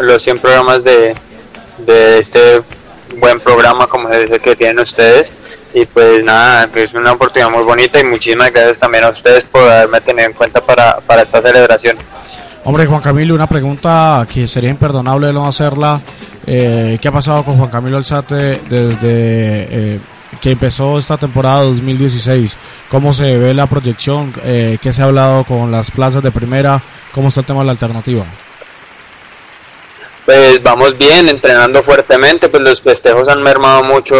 [0.00, 1.14] los 100 programas de,
[1.78, 2.62] de este
[3.16, 5.32] buen programa como se dice que tienen ustedes
[5.74, 9.62] y pues nada, es una oportunidad muy bonita y muchísimas gracias también a ustedes por
[9.62, 11.96] haberme tenido en cuenta para, para esta celebración.
[12.64, 16.00] Hombre, Juan Camilo, una pregunta que sería imperdonable no hacerla.
[16.46, 20.00] Eh, ¿Qué ha pasado con Juan Camilo Alzate desde eh,
[20.40, 22.56] que empezó esta temporada 2016?
[22.88, 24.32] ¿Cómo se ve la proyección?
[24.44, 26.80] Eh, ¿Qué se ha hablado con las plazas de primera?
[27.12, 28.24] ¿Cómo está el tema de la alternativa?
[30.24, 34.14] Pues vamos bien, entrenando fuertemente, pues los festejos han mermado mucho,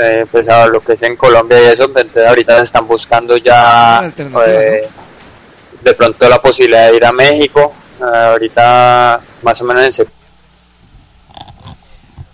[0.00, 3.36] eh, pues a lo que es en Colombia y eso, entonces ahorita se están buscando
[3.36, 4.00] ya
[4.46, 4.88] eh,
[5.82, 10.14] de pronto la posibilidad de ir a México, eh, ahorita más o menos en septiembre.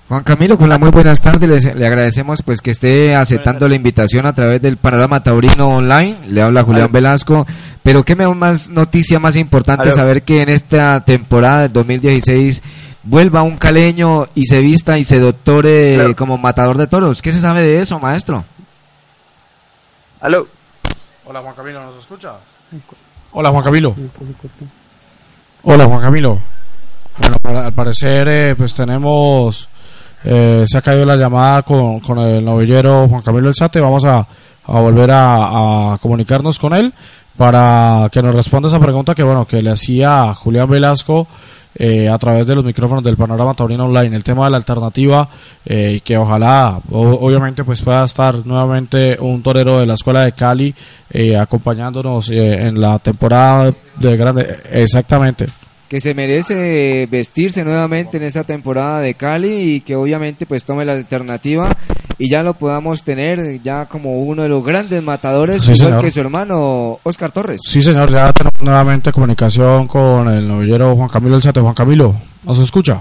[0.09, 3.77] Juan Camilo, con la muy buenas tardes, les- le agradecemos pues que esté aceptando la
[3.77, 7.46] invitación a través del Panorama Taurino Online, le habla Julián Velasco,
[7.85, 12.61] pero qué más noticia más importante saber que en esta temporada del 2016
[13.03, 17.23] vuelva un caleño y se vista y se doctore como matador de toros.
[17.23, 18.45] ¿Qué se sabe de eso, maestro?
[20.21, 20.47] Aló.
[21.27, 22.33] Hola Juan Camilo, ¿nos escucha?
[23.33, 23.95] Hola Juan Camilo.
[25.63, 26.39] Hola Juan Camilo.
[27.19, 29.69] Bueno, para- al parecer eh, pues tenemos,
[30.25, 33.81] eh, se ha caído la llamada con, con el novillero Juan Camilo Elzate.
[33.81, 36.93] Vamos a, a volver a, a comunicarnos con él
[37.40, 41.26] para que nos responda esa pregunta que bueno que le hacía Julián Velasco
[41.74, 45.26] eh, a través de los micrófonos del Panorama Taurino Online, el tema de la alternativa
[45.64, 50.33] eh, y que ojalá, obviamente, pues pueda estar nuevamente un torero de la Escuela de
[50.33, 50.74] Cali
[51.09, 55.46] eh, acompañándonos eh, en la temporada de grande, exactamente.
[55.88, 60.85] que se merece vestirse nuevamente en esta temporada de Cali y que obviamente pues tome
[60.85, 61.74] la alternativa
[62.23, 66.05] y ya lo podamos tener ya como uno de los grandes matadores Sí, igual señor.
[66.05, 67.63] que su hermano Oscar Torres.
[67.67, 71.61] Sí, señor, ya tenemos nuevamente comunicación con el novillero Juan Camilo Elzate.
[71.61, 73.01] Juan Camilo, ¿nos escucha?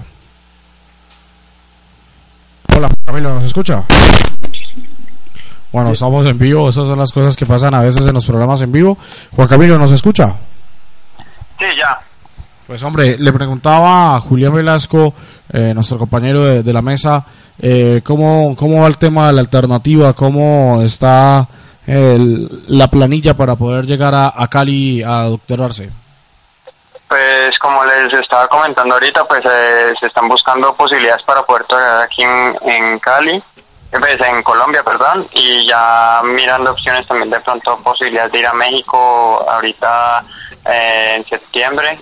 [2.74, 3.82] Hola, Juan Camilo, ¿nos escucha?
[5.72, 8.60] Bueno, estamos en vivo, esas son las cosas que pasan a veces en los programas
[8.62, 8.96] en vivo.
[9.36, 10.34] Juan Camilo, ¿nos escucha?
[11.58, 12.00] Sí, ya.
[12.66, 15.12] Pues hombre, le preguntaba a Julián Velasco,
[15.52, 17.24] eh, nuestro compañero de, la mesa,
[17.58, 21.46] eh, cómo, cómo va el tema de la alternativa, cómo está
[21.86, 25.90] el- la planilla para poder llegar a, Cali a doctorarse.
[27.08, 32.02] Pues como les estaba comentando ahorita, pues eh, se están buscando posibilidades para poder torear
[32.02, 33.42] aquí en, en Cali, eh,
[33.98, 38.52] pues, en Colombia, perdón, y ya mirando opciones también de pronto posibilidades de ir a
[38.52, 40.24] México ahorita
[40.70, 41.98] eh, en septiembre,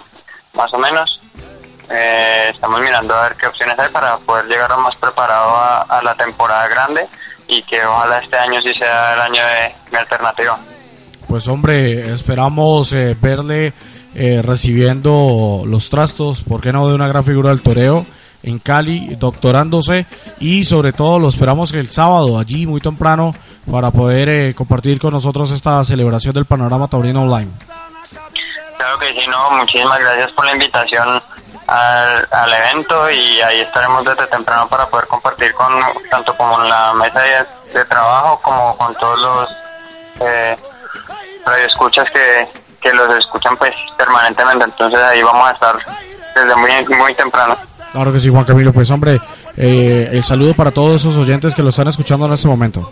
[0.55, 1.19] más o menos.
[1.91, 6.03] Eh, estamos mirando a ver qué opciones hay para poder llegar más preparado a, a
[6.03, 7.07] la temporada grande
[7.47, 9.43] y que ojalá este año sí sea el año
[9.91, 10.59] de alternativa.
[11.29, 13.75] Pues hombre, esperamos eh, verle
[14.15, 18.07] eh, recibiendo los trastos, ¿por qué no de una gran figura del toreo?
[18.41, 20.07] en Cali, doctorándose
[20.39, 23.33] y sobre todo lo esperamos el sábado allí muy temprano
[23.71, 27.51] para poder eh, compartir con nosotros esta celebración del Panorama Taurino Online.
[28.77, 31.21] Claro que sí, no, muchísimas gracias por la invitación
[31.69, 35.73] al, al evento y ahí estaremos desde temprano para poder compartir con
[36.11, 39.51] tanto como en la mesa de, de trabajo como con todos los
[40.21, 40.57] eh,
[41.45, 42.49] radioescuchas que,
[42.81, 45.79] que los escuchan pues permanentemente, entonces ahí vamos a estar
[46.35, 47.57] desde muy, muy temprano.
[47.93, 48.73] Claro que sí, Juan Camilo.
[48.73, 49.21] Pues hombre,
[49.57, 52.89] eh, el saludo para todos esos oyentes que lo están escuchando en este momento.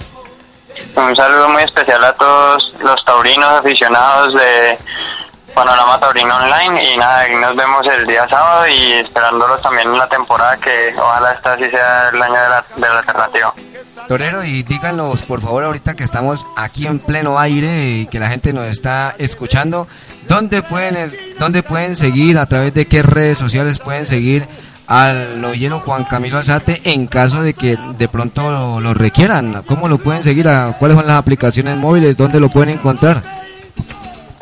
[0.95, 4.79] Un saludo muy especial a todos los taurinos aficionados de
[5.57, 10.07] Panorama Taurino Online y nada, nos vemos el día sábado y esperándolos también en la
[10.07, 13.55] temporada que ojalá esta sí sea el año de la, de la alternativa.
[14.07, 18.29] Torero, y díganos por favor ahorita que estamos aquí en pleno aire y que la
[18.29, 19.89] gente nos está escuchando,
[20.29, 24.47] ¿dónde pueden, dónde pueden seguir, a través de qué redes sociales pueden seguir
[24.87, 29.63] al novillero Juan Camilo Alzate en caso de que de pronto lo, lo requieran?
[29.63, 30.51] ¿Cómo lo pueden seguir?
[30.79, 32.19] ¿Cuáles son las aplicaciones móviles?
[32.19, 33.46] ¿Dónde lo pueden encontrar?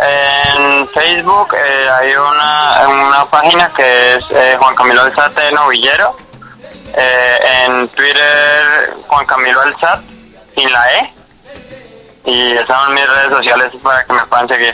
[0.05, 6.17] En Facebook eh, hay una, una página que es eh, Juan Camilo Alzate Novillero.
[6.97, 10.03] Eh, en Twitter Juan Camilo Alzat
[10.55, 11.11] sin la E.
[12.27, 14.73] Y esas son mis redes sociales para que me puedan seguir.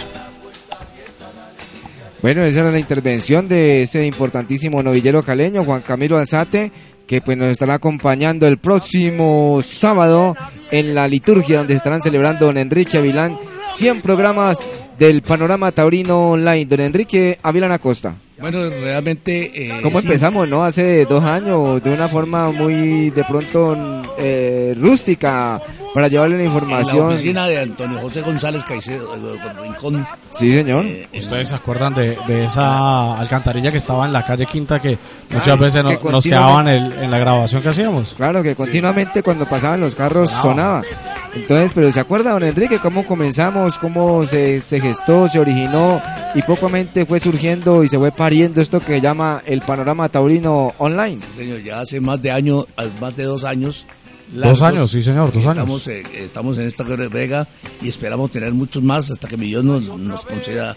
[2.22, 6.70] Bueno, esa era la intervención de ese importantísimo novillero caleño, Juan Camilo Alzate,
[7.06, 10.36] que pues nos estará acompañando el próximo sábado
[10.70, 13.38] en la liturgia donde estarán celebrando don Enrique Avilán
[13.70, 14.60] 100 programas
[15.00, 16.66] del Panorama Taurino Online.
[16.66, 18.14] Don Enrique Avilán Acosta.
[18.40, 19.50] Bueno, realmente...
[19.66, 20.64] Eh, ¿Cómo sí, empezamos, no?
[20.64, 23.76] Hace dos años, de una forma muy, de pronto,
[24.18, 25.60] eh, rústica,
[25.94, 27.08] para llevarle la En la información.
[27.12, 29.14] oficina de Antonio José González Caicedo,
[29.62, 30.06] Rincón.
[30.30, 30.86] Sí, señor.
[30.86, 34.96] eh, ¿Ustedes se acuerdan de, de esa alcantarilla que estaba en la calle Quinta que
[35.28, 38.14] muchas Claro, veces no- que nos continuamente- quedaban en, en la grabación que hacíamos?
[38.16, 40.82] Claro que continuamente cuando pasaban los carros sonaba.
[40.82, 41.20] Sonaba.
[41.34, 46.02] Entonces, pero ¿se acuerda, don Enrique, cómo comenzamos, cómo se, se gestó, se originó
[46.34, 51.20] y pocamente fue surgiendo y se fue pariendo esto que llama el panorama taurino online?
[51.30, 52.64] Sí, señor, ya hace más de año,
[53.00, 53.88] más de dos años.
[54.28, 57.48] Dos años, sí, señor, dos estamos, eh, estamos en esta vega
[57.82, 60.76] y esperamos tener muchos más hasta que mi Dios nos, nos conceda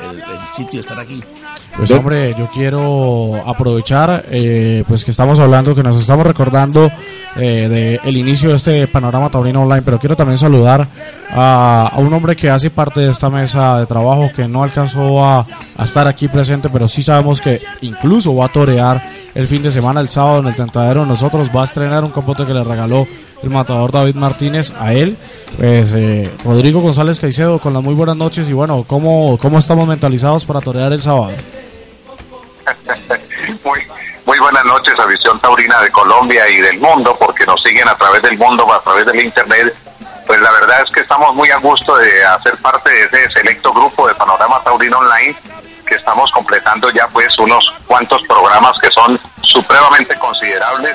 [0.00, 1.22] el, el sitio de estar aquí.
[1.76, 6.88] Pues hombre, yo quiero aprovechar, eh, pues que estamos hablando, que nos estamos recordando
[7.36, 10.86] eh, de el inicio de este panorama taurino online, pero quiero también saludar
[11.32, 15.24] a, a un hombre que hace parte de esta mesa de trabajo, que no alcanzó
[15.24, 15.44] a,
[15.76, 19.02] a estar aquí presente, pero sí sabemos que incluso va a torear
[19.34, 22.46] el fin de semana, el sábado en el Tentadero, nosotros va a estrenar un capote
[22.46, 23.04] que le regaló
[23.42, 25.16] el matador David Martínez a él,
[25.58, 28.48] pues eh, Rodrigo González Caicedo con las muy buenas noches.
[28.48, 31.32] Y bueno, ¿cómo, cómo estamos mentalizados para torear el sábado?
[33.64, 33.86] Muy,
[34.24, 37.96] muy buenas noches a Visión Taurina de Colombia y del mundo, porque nos siguen a
[37.96, 39.74] través del mundo, a través del Internet.
[40.26, 43.72] Pues la verdad es que estamos muy a gusto de hacer parte de ese selecto
[43.72, 45.36] grupo de Panorama Taurino Online,
[45.86, 50.94] que estamos completando ya pues unos cuantos programas que son supremamente considerables.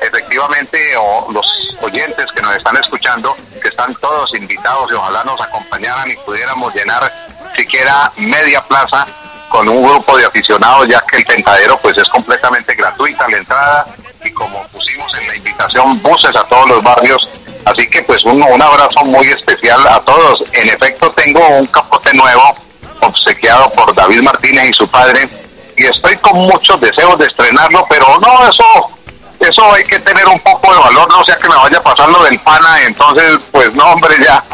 [0.00, 1.46] Efectivamente, o los
[1.82, 6.74] oyentes que nos están escuchando, que están todos invitados y ojalá nos acompañaran y pudiéramos
[6.74, 7.12] llenar
[7.54, 9.06] siquiera media plaza
[9.50, 13.84] con un grupo de aficionados, ya que el tentadero pues es completamente gratuita la entrada
[14.24, 17.28] y como pusimos en la invitación buses a todos los barrios,
[17.64, 20.44] así que pues un, un abrazo muy especial a todos.
[20.52, 22.54] En efecto tengo un capote nuevo
[23.00, 25.28] obsequiado por David Martínez y su padre
[25.76, 28.64] y estoy con muchos deseos de estrenarlo, pero no, eso
[29.40, 32.08] eso hay que tener un poco de valor, no sea que me vaya a pasar
[32.08, 34.44] lo del pana, entonces pues no hombre ya,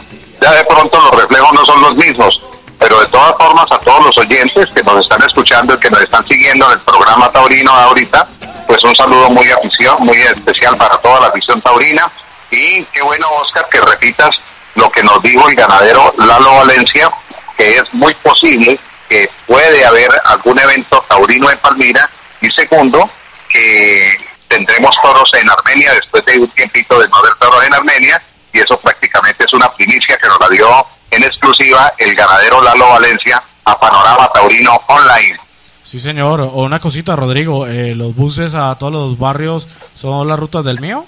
[0.41, 2.41] ya de pronto los reflejos no son los mismos
[2.79, 6.03] pero de todas formas a todos los oyentes que nos están escuchando y que nos
[6.03, 8.29] están siguiendo en el programa taurino ahorita,
[8.67, 12.11] pues un saludo muy afición, muy especial para toda la afición taurina.
[12.51, 14.31] Y qué bueno Oscar que repitas
[14.75, 17.11] lo que nos dijo el ganadero Lalo Valencia,
[17.57, 22.09] que es muy posible que puede haber algún evento taurino en Palmira.
[22.41, 23.09] Y segundo
[23.49, 24.13] que
[24.49, 28.61] tendremos toros en Armenia después de un tiempito de no haber toros en Armenia y
[28.61, 33.43] eso prácticamente es una primicia que nos la dio en exclusiva el ganadero Lalo Valencia
[33.65, 35.39] a Panorama Taurino Online.
[35.85, 36.41] Sí, señor.
[36.41, 40.81] O una cosita, Rodrigo, eh, los buses a todos los barrios son las rutas del
[40.81, 41.07] mío.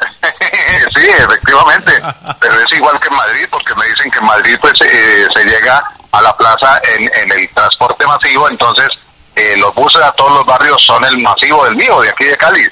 [0.96, 1.92] sí, efectivamente,
[2.40, 5.44] pero es igual que en Madrid, porque me dicen que en Madrid pues eh, se
[5.44, 8.88] llega a la plaza en, en el transporte masivo, entonces
[9.34, 12.36] eh, los buses a todos los barrios son el masivo del mío, de aquí de
[12.36, 12.62] Cali.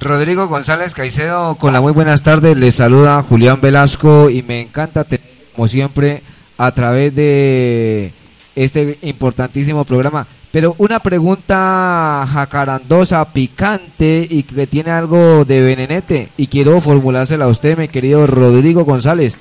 [0.00, 5.04] Rodrigo González Caicedo, con la muy buenas tardes, les saluda Julián Velasco y me encanta
[5.04, 5.24] tener,
[5.54, 6.22] como siempre,
[6.58, 8.12] a través de
[8.56, 10.26] este importantísimo programa.
[10.50, 17.48] Pero una pregunta jacarandosa, picante y que tiene algo de venenete y quiero formulársela a
[17.48, 19.36] usted, mi querido Rodrigo González.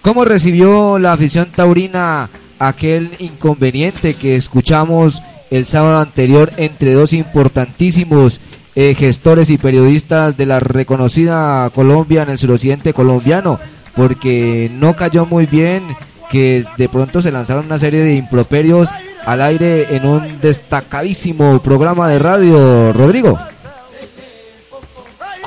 [0.00, 2.30] ¿Cómo recibió la afición taurina
[2.60, 8.40] aquel inconveniente que escuchamos el sábado anterior entre dos importantísimos
[8.80, 13.58] eh, gestores y periodistas de la reconocida Colombia en el suroccidente colombiano?
[13.96, 15.82] Porque no cayó muy bien
[16.30, 18.90] que de pronto se lanzaron una serie de improperios
[19.26, 23.36] al aire en un destacadísimo programa de radio, Rodrigo.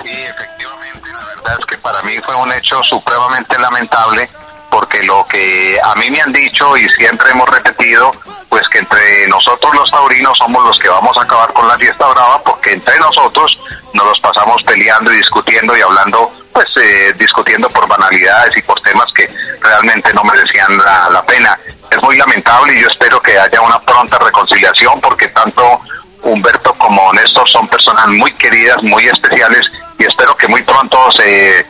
[0.04, 4.30] Sí, efectivamente, la verdad es que para mí fue un hecho supremamente lamentable
[4.72, 8.10] porque lo que a mí me han dicho y siempre hemos repetido,
[8.50, 12.08] pues que entre nosotros los taurinos somos los que vamos a acabar con la fiesta
[12.08, 13.60] brava porque entre nosotros
[13.94, 18.80] nos los pasamos peleando y discutiendo y hablando, pues eh, discutiendo por banalidades y por
[18.82, 21.60] temas que realmente no merecían la, la pena.
[21.92, 25.82] Es muy lamentable y yo espero que haya una pronta reconciliación porque tanto
[26.24, 29.70] Humberto como Néstor son personas muy queridas, muy especiales
[30.00, 31.66] y espero que muy pronto se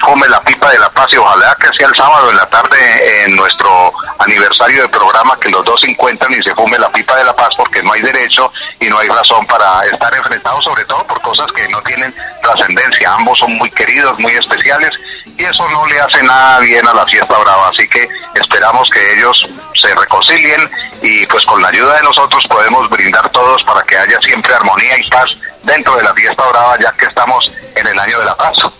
[0.00, 3.24] fume la pipa de la paz y ojalá que sea el sábado en la tarde
[3.24, 7.16] en nuestro aniversario de programa que los dos se encuentran y se fume la pipa
[7.16, 10.84] de la paz porque no hay derecho y no hay razón para estar enfrentados sobre
[10.84, 13.14] todo por cosas que no tienen trascendencia.
[13.14, 14.90] Ambos son muy queridos, muy especiales
[15.36, 17.68] y eso no le hace nada bien a la fiesta brava.
[17.68, 20.70] Así que esperamos que ellos se reconcilien
[21.02, 24.98] y pues con la ayuda de nosotros podemos brindar todos para que haya siempre armonía
[24.98, 25.26] y paz
[25.62, 28.70] dentro de la fiesta brava ya que estamos en el año de la paz.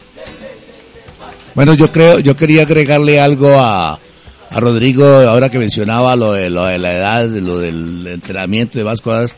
[1.54, 3.98] Bueno, yo creo, yo quería agregarle algo a,
[4.50, 8.84] a Rodrigo ahora que mencionaba lo de, lo de la edad, lo del entrenamiento de
[8.84, 9.36] más cosas.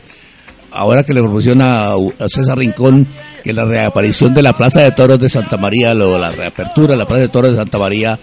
[0.71, 3.05] Ahora que le proporciona a César Rincón
[3.43, 6.97] que la reaparición de la Plaza de Toros de Santa María, lo, la reapertura de
[6.97, 8.17] la Plaza de Toros de Santa María,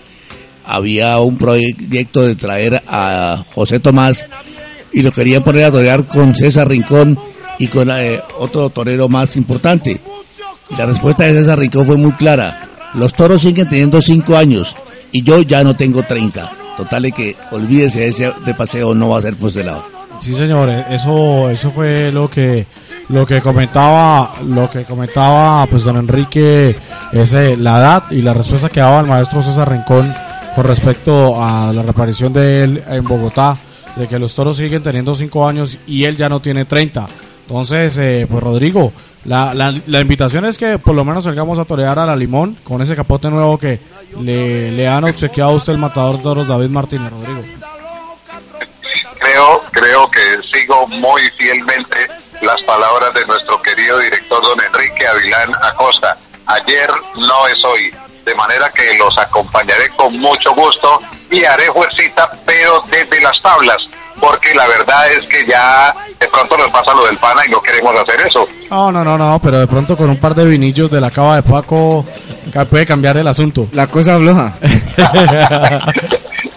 [0.64, 4.26] había un proyecto de traer a José Tomás
[4.92, 7.18] y lo querían poner a torear con César Rincón
[7.58, 10.00] y con eh, otro torero más importante.
[10.70, 12.69] Y la respuesta de César Rincón fue muy clara.
[12.94, 14.76] Los toros siguen teniendo 5 años
[15.12, 16.50] y yo ya no tengo 30.
[16.76, 19.84] Total de que olvídese ese de paseo, no va a ser pues de lado.
[20.20, 22.66] Sí, señores, eso eso fue lo que
[23.08, 26.76] lo que comentaba lo que comentaba pues don Enrique
[27.12, 30.12] ese la edad y la respuesta que daba el maestro César Rincón
[30.54, 33.56] con respecto a la reaparición de él en Bogotá
[33.96, 37.06] de que los toros siguen teniendo 5 años y él ya no tiene 30.
[37.50, 38.92] Entonces, eh, pues Rodrigo,
[39.24, 42.80] la, la, invitación es que por lo menos salgamos a torear a la Limón con
[42.80, 43.80] ese capote nuevo que
[44.20, 47.42] le, le han obsequiado a usted el matador de toros David Martínez, Rodrigo.
[49.18, 50.20] Creo, creo que
[50.56, 52.06] sigo muy fielmente
[52.40, 56.16] las palabras de nuestro querido director don Enrique Avilán Acosta.
[56.46, 57.92] Ayer no es hoy,
[58.26, 61.00] de manera que los acompañaré con mucho gusto
[61.32, 63.88] y haré fuercita, pero desde las tablas
[64.20, 67.60] porque la verdad es que ya de pronto nos pasa lo del pana y no
[67.60, 68.46] queremos hacer eso.
[68.70, 71.36] No, no, no, no, pero de pronto con un par de vinillos de la cava
[71.36, 72.04] de Paco
[72.68, 73.66] puede cambiar el asunto.
[73.72, 74.54] La cosa floja.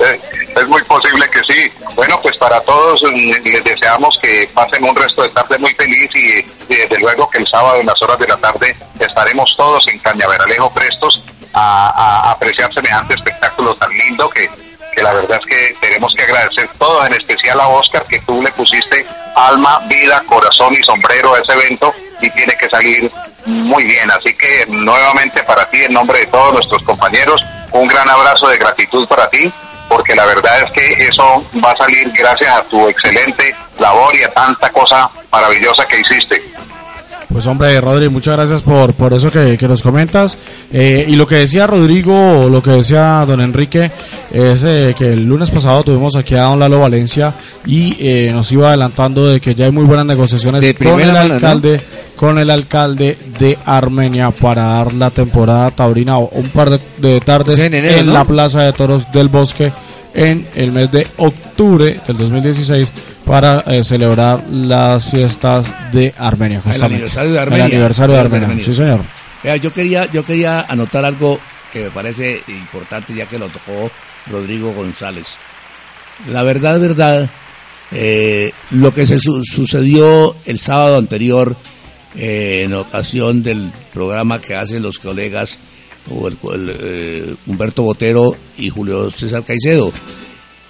[0.04, 1.72] es muy posible que sí.
[1.96, 6.40] Bueno, pues para todos les deseamos que pasen un resto de tarde muy feliz y,
[6.74, 10.00] y desde luego que el sábado en las horas de la tarde estaremos todos en
[10.00, 14.50] Cañaveralejo prestos a, a apreciar semejante espectáculo tan lindo que
[14.96, 18.42] que la verdad es que tenemos que agradecer todo, en especial a Oscar, que tú
[18.42, 23.12] le pusiste alma, vida, corazón y sombrero a ese evento y tiene que salir
[23.46, 24.10] muy bien.
[24.12, 27.42] Así que nuevamente para ti, en nombre de todos nuestros compañeros,
[27.72, 29.52] un gran abrazo de gratitud para ti,
[29.90, 34.24] porque la verdad es que eso va a salir gracias a tu excelente labor y
[34.24, 36.53] a tanta cosa maravillosa que hiciste.
[37.34, 40.38] Pues hombre, Rodri, muchas gracias por, por eso que, que nos comentas.
[40.72, 43.92] Eh, y lo que decía Rodrigo, lo que decía don Enrique,
[44.32, 47.34] es eh, que el lunes pasado tuvimos aquí a don Lalo Valencia
[47.66, 51.12] y eh, nos iba adelantando de que ya hay muy buenas negociaciones De con el
[51.12, 51.82] mano, alcalde,
[52.16, 57.20] con el alcalde de Armenia para dar la temporada taurina o un par de, de
[57.20, 58.14] tardes Sí, en enero, ¿no?
[58.14, 59.72] la Plaza de Toros del Bosque
[60.14, 62.88] en el mes de octubre del 2016
[63.26, 66.58] para eh, celebrar las fiestas de Armenia.
[66.58, 66.96] El justamente.
[66.96, 67.66] aniversario de Armenia.
[67.66, 68.48] El aniversario de El Armenia.
[68.48, 68.66] Armenia.
[68.66, 69.02] Sí, señor.
[69.62, 71.40] Yo quería, yo quería anotar algo
[71.72, 73.92] que me parece importante ya que lo tocó
[74.32, 75.38] Rodrigo González.
[76.30, 77.30] La verdad, verdad,
[77.92, 81.56] eh, lo que se su- sucedió el sábado anterior
[82.16, 85.60] eh, en ocasión del programa que hacen los colegas
[86.10, 89.92] o el, el, eh, Humberto Botero y Julio César Caicedo.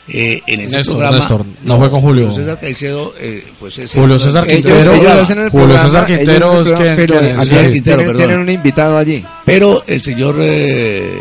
[0.10, 1.18] Eh, en ese Néstor, programa.
[1.18, 2.30] Néstor, no fue con Julio.
[2.32, 4.76] César Caicedo, eh, pues ese- Julio César Quintero.
[4.76, 7.72] ellos Ellos hacen el Julio programa, César Quintero es pero sí.
[7.72, 9.24] Quintero, Tienen, tienen un invitado allí.
[9.46, 11.20] Pero el señor eh,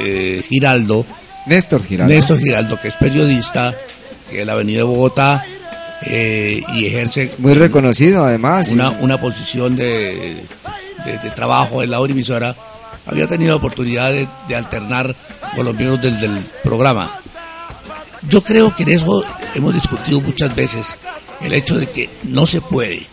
[0.00, 1.06] eh, Giraldo,
[1.46, 2.12] Néstor Giraldo.
[2.14, 3.74] Néstor Giraldo, que es periodista,
[4.30, 5.42] que él ha venido de Bogotá
[6.02, 8.68] eh, y ejerce Muy reconocido, además.
[8.70, 10.36] una, una posición de,
[11.06, 12.54] de- de trabajo en la hora emisora,
[13.06, 15.14] había tenido oportunidad de, de alternar
[15.54, 17.20] con los miembros del, del programa.
[18.28, 19.22] Yo creo que en eso
[19.54, 20.96] hemos discutido muchas veces
[21.40, 23.06] el hecho de que no se puede.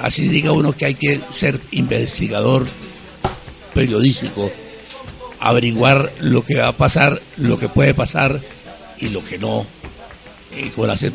[0.00, 2.66] Así diga uno que hay que ser investigador
[3.72, 4.50] periodístico,
[5.40, 8.40] averiguar lo que va a pasar, lo que puede pasar
[8.98, 9.66] y lo que no.
[10.56, 11.12] Y con las, em-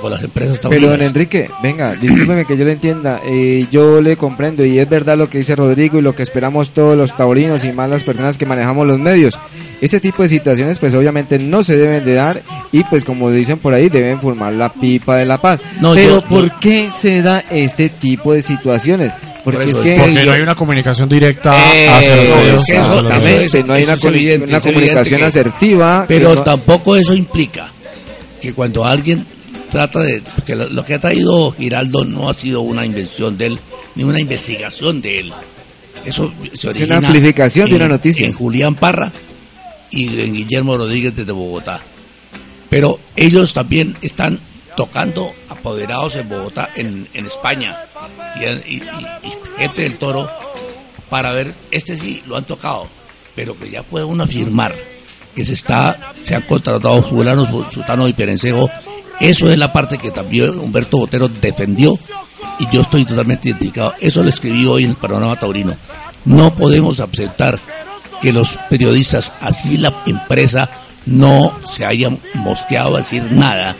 [0.00, 4.16] con las empresas Pero don Enrique, venga, discúlpeme que yo le entienda, eh, yo le
[4.16, 7.64] comprendo y es verdad lo que dice Rodrigo y lo que esperamos todos los taurinos
[7.64, 9.38] y más las personas que manejamos los medios.
[9.80, 12.42] Este tipo de situaciones pues obviamente no se deben de dar
[12.72, 15.60] y pues como dicen por ahí deben formar la pipa de la paz.
[15.80, 19.12] No, Pero yo- ¿por yo- qué se da este tipo de situaciones?
[19.44, 20.00] Porque Por eso, es que...
[20.00, 22.58] Porque no hay una comunicación directa Eh, hacia los no, medios.
[22.60, 23.42] es que eso hacia los también medios.
[23.54, 26.04] Exactamente, no hay una, es evidente, comunicación que- asertiva.
[26.08, 27.68] Pero tampoco eso implica
[28.46, 29.26] que cuando alguien
[29.70, 30.22] trata de...
[30.22, 33.60] Porque lo, que ha traído Giraldo no ha sido una invención de él,
[33.94, 35.32] ni una investigación de él.
[36.04, 38.26] Eso se Es origina una amplificación de en- una noticia.
[38.26, 39.10] En Julián Parra
[39.90, 41.80] y en Guillermo Rodríguez desde Bogotá.
[42.70, 44.38] Pero ellos también están
[44.76, 47.76] tocando apoderados en Bogotá, en, en España,
[48.38, 50.28] y, y- y- y gente del toro,
[51.08, 52.86] para ver, este sí lo han tocado,
[53.34, 54.74] pero que ya puede uno afirmar
[55.36, 58.68] que se está, se han contratado fulanos, su- sutano y perencejo,
[59.20, 61.96] eso es la parte que también Humberto Botero defendió
[62.58, 63.94] y yo estoy totalmente identificado.
[64.00, 65.74] Eso lo escribí hoy en el panorama taurino.
[66.24, 67.60] No podemos aceptar
[68.22, 70.68] que los periodistas, así la empresa,
[71.04, 73.76] no se hayan mosqueado a decir nada.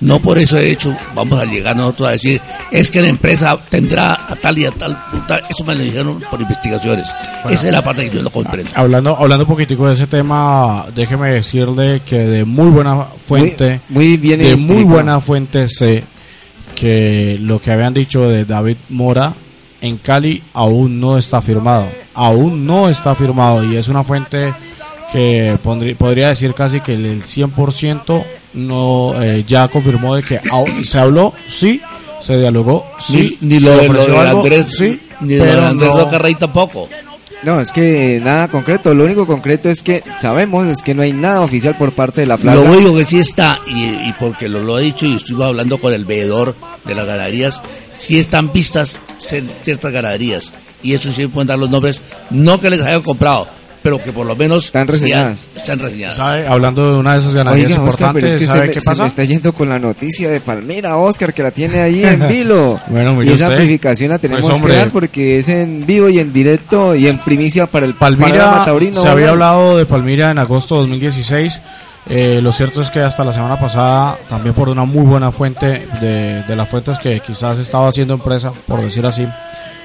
[0.00, 2.40] No por eso de hecho vamos a llegar nosotros a decir,
[2.70, 5.42] es que la empresa tendrá a tal y a tal, tal.
[5.48, 7.08] eso me lo dijeron por investigaciones.
[7.48, 8.70] Esa es la parte que yo no comprendo.
[8.74, 14.08] Hablando, hablando un poquitico de ese tema, déjeme decirle que de muy buena fuente, Muy-
[14.08, 16.04] muy bien de muy buena fuente sé
[16.74, 19.32] que lo que habían dicho de David Mora
[19.80, 24.52] en Cali aún no está firmado, aún no está firmado y es una fuente
[25.12, 28.24] que pondrí- podría decir casi que el 100%
[28.54, 30.40] no eh, ya confirmó de que
[30.84, 31.80] se habló, sí,
[32.20, 35.44] se dialogó, sí, ni, ni lo, de, lo ofreció de algo, Andrés, sí, ni lo
[35.44, 36.88] de pero Andrés no- Roca Rey tampoco.
[37.42, 38.94] No, es que nada concreto.
[38.94, 42.26] Lo único concreto es que sabemos es que no hay nada oficial por parte de
[42.26, 42.56] la plaza.
[42.56, 45.76] Lo único que sí está, y, y porque lo, lo he dicho y estuve hablando
[45.76, 46.54] con el veedor
[46.86, 47.60] de las ganaderías,
[47.98, 50.54] sí están vistas ciertas ganaderías.
[50.82, 52.00] Y eso sí pueden dar los nombres,
[52.30, 53.46] no que les hayan comprado,
[53.84, 55.46] pero que por lo menos Están reseñadas.
[55.54, 56.16] están reseñadas.
[56.16, 56.48] ¿Sabe?
[56.48, 58.80] Hablando de una de esas ganaderías Oiga, Oscar, pero importantes, es que ¿sabe me, qué
[58.80, 59.06] se me pasa?
[59.06, 62.80] está yendo con la noticia de Palmira, Oscar, que la tiene ahí en vilo.
[62.88, 63.46] Bueno, y esa usted.
[63.58, 67.18] amplificación la tenemos Pues, que dar porque es en vivo y en directo y en
[67.18, 69.02] primicia para el Palmira, taurino.
[69.02, 71.60] se había hablado de Palmira en agosto de 2016.
[72.08, 75.86] Eh, lo cierto es que hasta la semana pasada, también por una muy buena fuente
[76.00, 79.26] de, de las fuentes que quizás estaba haciendo empresa, por decir así,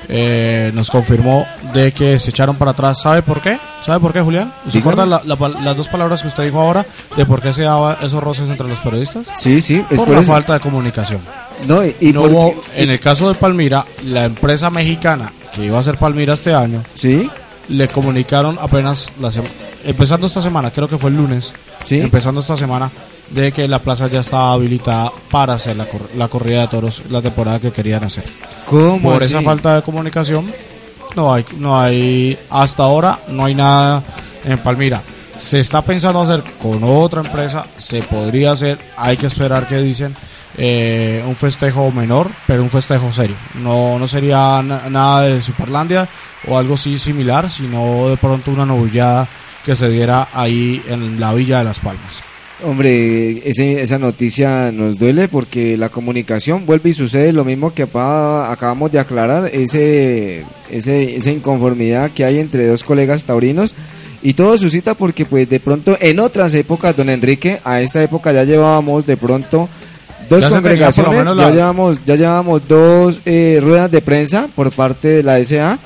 [0.10, 3.00] eh, nos confirmó de que se echaron para atrás.
[3.02, 3.58] ¿Sabe por qué?
[3.86, 4.52] ¿Sabe por qué, Julián?
[4.68, 6.86] ¿Se acuerda la- la las dos palabras que usted dijo ahora
[7.16, 9.28] de por qué se daba esos roces entre los periodistas?
[9.38, 10.32] Sí, sí, es por, por la eso.
[10.32, 11.22] falta de comunicación.
[11.68, 15.66] No, y, y No por- hubo- en el caso de Palmira, la empresa mexicana que
[15.66, 17.30] iba a ser Palmira este año, Sí,
[17.70, 19.30] le comunicaron apenas la
[19.86, 21.54] empezando esta semana, creo que fue el lunes,
[21.84, 22.00] Sí.
[22.00, 22.92] empezando esta semana,
[23.30, 27.04] de que la plaza ya estaba habilitada para hacer la, cor- la corrida de toros,
[27.10, 28.24] la temporada que querían hacer.
[28.66, 29.34] ¿cómo Por así?
[29.34, 30.52] esa falta de comunicación,
[31.16, 34.04] no hay, no hay, hasta ahora no hay nada
[34.46, 35.02] en Palmira.
[35.38, 40.14] Se está pensando hacer con otra empresa, se podría hacer, hay que esperar que dicen
[40.58, 43.36] eh, un festejo menor, pero un festejo serio.
[43.56, 46.08] No, no sería na- nada de Superlandia
[46.48, 49.28] o algo así similar, sino de pronto una novillada
[49.66, 52.22] que se diera ahí en la Villa de las Palmas.
[52.62, 57.84] Hombre, ese- esa noticia nos duele porque la comunicación vuelve y sucede lo mismo que
[57.84, 63.74] apa- acabamos de aclarar, ese, ese, esa inconformidad que hay entre dos colegas taurinos
[64.22, 68.34] y todo suscita porque pues de pronto en otras épocas, don Enrique, a esta época
[68.34, 69.70] ya llevábamos de pronto
[70.30, 74.72] dos Ya congregaciones, menos ya la- llevamos, ya llevamos dos eh, ruedas de prensa por
[74.74, 75.80] parte de la SA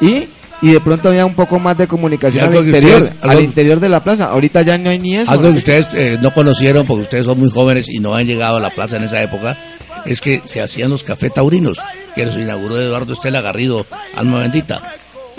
[0.00, 0.26] y
[0.62, 3.88] y de pronto había un poco más de comunicación al interior, ustedes- al interior de
[3.88, 4.26] la plaza.
[4.26, 5.30] Ahorita ya no hay ni eso.
[5.30, 8.56] Algo que ustedes eh, no conocieron porque ustedes son muy jóvenes y no han llegado
[8.56, 9.56] a la plaza en esa época,
[10.04, 11.78] es que se hacían los cafés taurinos,
[12.14, 13.86] que los inauguró Eduardo Estela Garrido,
[14.16, 14.80] alma bendita.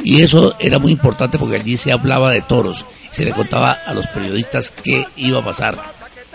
[0.03, 3.93] Y eso era muy importante porque allí se hablaba de toros, se le contaba a
[3.95, 5.75] los periodistas qué iba a pasar.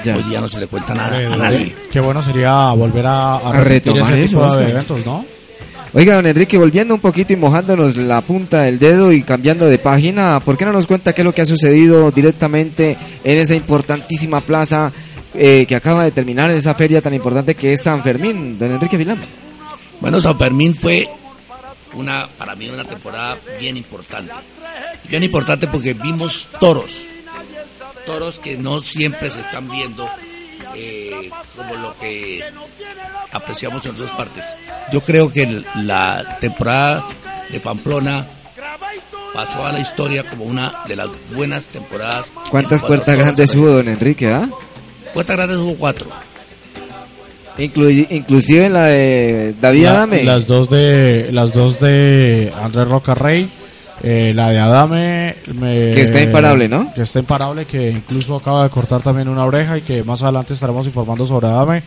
[0.04, 0.16] Ya.
[0.16, 1.76] Hoy día no se le cuenta nada a nadie.
[1.92, 4.70] Qué bueno sería volver a, a A repetir retomar ese eso, tipo de Oscar.
[4.70, 5.24] eventos, ¿no?
[5.94, 9.76] Oiga, don Enrique, volviendo un poquito y mojándonos la punta del dedo y cambiando de
[9.76, 13.54] página, ¿por qué no nos cuenta qué es lo que ha sucedido directamente en esa
[13.54, 14.90] importantísima plaza
[15.34, 18.96] eh, que acaba de terminar esa feria tan importante que es San Fermín, don Enrique
[18.96, 19.18] Vilán?
[20.00, 21.06] Bueno, San Fermín fue
[21.92, 24.32] una, para mí una temporada bien importante.
[25.10, 27.04] Bien importante porque vimos toros.
[28.06, 30.08] Toros que no siempre se están viendo
[30.76, 32.42] eh, como lo que
[33.32, 34.44] apreciamos en otras partes.
[34.92, 37.04] Yo creo que la temporada
[37.50, 38.26] de Pamplona
[39.34, 42.32] pasó a la historia como una de las buenas temporadas.
[42.50, 44.30] ¿Cuántas puertas grandes hubo, don Enrique?
[44.30, 44.48] ¿ah?
[45.14, 46.08] Puertas grandes hubo cuatro.
[47.58, 50.24] Inclu- inclusive la de David La- Adame.
[50.24, 53.48] Las dos de las dos de Andrés Roca Rey,
[54.02, 56.92] eh, la de Adame me- Que está imparable, ¿no?
[56.94, 60.54] Que está imparable, que incluso acaba de cortar también una oreja y que más adelante
[60.54, 61.82] estaremos informando sobre Adame.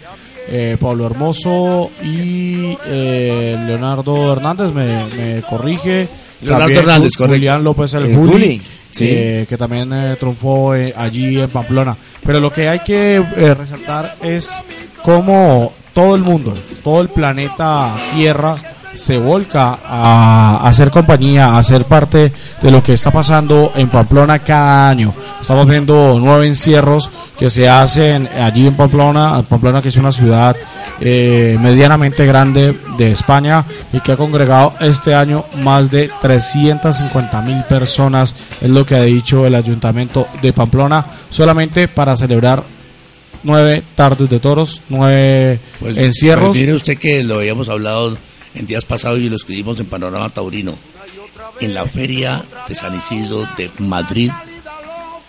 [0.48, 6.08] Eh, Pablo Hermoso y eh, Leonardo Hernández me, me corrige.
[6.42, 7.36] Leonardo También Hernández, correcto.
[7.38, 8.62] Julián López el, El Juli, Juli,
[8.92, 9.08] sí.
[9.10, 11.98] eh, que también eh, triunfó eh, allí en Pamplona.
[12.24, 14.50] Pero lo que hay que eh, resaltar es
[15.02, 16.54] cómo todo el mundo,
[16.84, 18.56] todo el planeta Tierra
[18.96, 22.32] se volca a hacer compañía, a ser parte
[22.62, 25.14] de lo que está pasando en Pamplona cada año.
[25.40, 30.56] Estamos viendo nueve encierros que se hacen allí en Pamplona, Pamplona que es una ciudad
[31.02, 37.64] eh, medianamente grande de España y que ha congregado este año más de 350 mil
[37.64, 42.64] personas, es lo que ha dicho el ayuntamiento de Pamplona, solamente para celebrar
[43.44, 46.48] nueve tardes de toros, nueve Pues, encierros.
[46.50, 48.18] pues mire usted que lo habíamos hablado
[48.56, 50.76] en días pasados y lo escribimos en Panorama Taurino.
[51.60, 54.32] En la feria de San Isidro de Madrid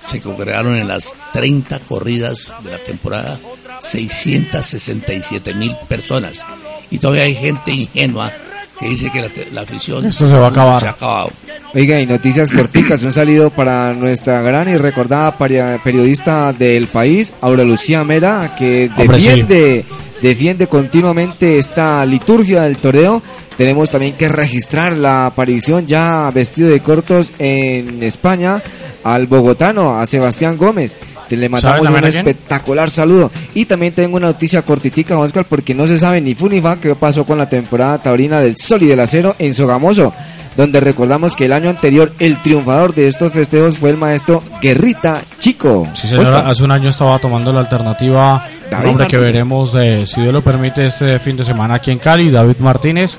[0.01, 3.41] se congregaron en las 30 corridas de la temporada
[3.81, 6.45] 667 mil personas.
[6.91, 8.33] Y todavía hay gente ingenua
[8.79, 10.81] que dice que la, la afición Esto se va a acabar.
[10.81, 11.33] se ha acabado.
[11.75, 17.65] Oiga, y noticias corticas, un saludo para nuestra gran y recordada periodista del país, Aura
[17.65, 19.85] Lucía Mera, que Hombre, sí.
[20.23, 23.23] Defiende, continuamente esta liturgia del toreo.
[23.57, 28.63] Tenemos también que registrar la aparición ya vestido de cortos en España
[29.03, 30.99] al bogotano, a Sebastián Gómez.
[31.29, 33.31] Te le mandamos un espectacular saludo.
[33.55, 36.81] Y también tengo una noticia cortitica, Oscar, porque no se sabe ni fu ni fa
[36.81, 40.13] qué pasó con la temporada taurina del Sol y del Acero en Sogamoso,
[40.57, 45.23] donde recordamos que el año anterior el triunfador de estos festejos fue el maestro Guerrita
[45.39, 45.89] Chico.
[45.93, 46.47] Sí, señora, Oscar.
[46.51, 50.33] hace un año estaba tomando la alternativa, un David hombre que veremos, eh, si Dios
[50.33, 53.19] lo permite, este fin de semana aquí en Cali, David Martínez,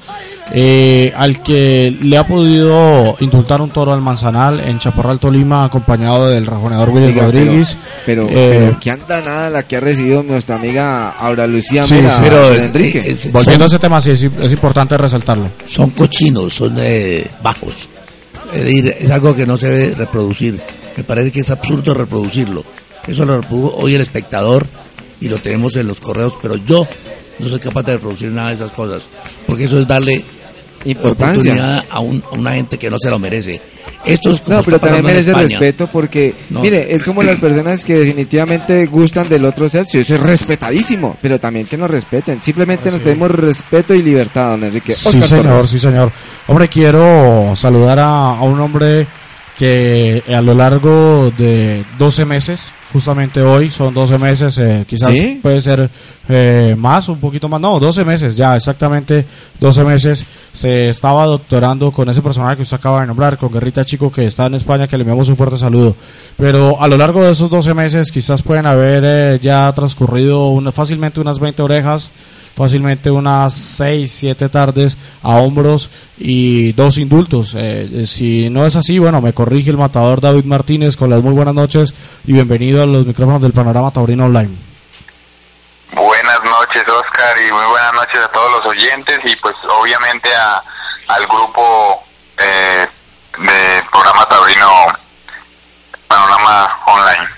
[0.53, 6.27] eh, al que le ha podido indultar un toro al Manzanal en Chaparral, Tolima, acompañado
[6.27, 7.77] del rajoneador William Rodríguez.
[8.05, 11.95] Pero, pero, Eh, pero qué andanada la que ha recibido nuestra amiga Aura Lucía Sí,
[11.95, 12.21] Mera, sí.
[12.23, 13.03] Pero es- Enrique.
[13.05, 15.49] es- volviendo a ese tema, sí, es, es importante resaltarlo.
[15.65, 17.89] son cochinos, son eh, bajos.
[18.53, 20.59] Es decir, es algo que no se debe reproducir.
[20.95, 22.63] Me parece que es absurdo reproducirlo.
[23.07, 24.65] Eso lo reprodujo hoy el espectador
[25.21, 26.87] y lo tenemos en los correos, pero yo
[27.39, 29.09] no soy capaz de reproducir nada de esas cosas,
[29.45, 30.23] porque eso es darle
[30.85, 31.51] Importancia.
[31.53, 33.59] oportunidad a, un- a una gente que no se lo merece.
[34.05, 36.61] Esto es como No, pero también merece respeto porque, No.
[36.61, 41.39] mire, es como las personas que definitivamente gustan del otro sexo, eso es respetadísimo, pero
[41.39, 42.41] también que nos respeten.
[42.41, 44.93] Simplemente nos pedimos respeto y libertad, don Enrique.
[44.93, 45.69] Sí, Oscar señor, Torres.
[45.71, 46.11] sí, señor.
[46.47, 49.07] Hombre, quiero saludar a, a un hombre
[49.57, 52.61] que a lo largo de 12 meses,
[52.93, 55.39] justamente hoy son 12 meses, eh, quizás ¿Sí?
[55.41, 55.89] puede ser
[56.29, 59.25] eh, más, un poquito más, no, 12 meses, ya, exactamente
[59.59, 63.83] 12 meses, se estaba doctorando con ese personaje que usted acaba de nombrar, con Guerrita
[63.85, 65.95] Chico, que está en España, que le enviamos un fuerte saludo.
[66.37, 70.71] Pero a lo largo de esos 12 meses, quizás pueden haber eh, ya transcurrido una-
[70.71, 72.11] fácilmente unas 20 orejas,
[72.57, 77.53] fácilmente unas 6, 7 tardes a hombros y dos indultos.
[77.53, 81.21] Eh, eh, si no es así, bueno, me corrige el matador David Martínez con las
[81.21, 81.93] muy buenas noches
[82.25, 84.49] y bienvenido a los micrófonos del Panorama Taurino Online.
[85.93, 90.63] Buenas noches, Oscar, y muy buenas noches a todos los oyentes y pues obviamente a,
[91.09, 92.03] al grupo
[92.39, 92.87] eh,
[93.37, 94.87] de programa Taurino
[96.07, 97.29] Panorama Online.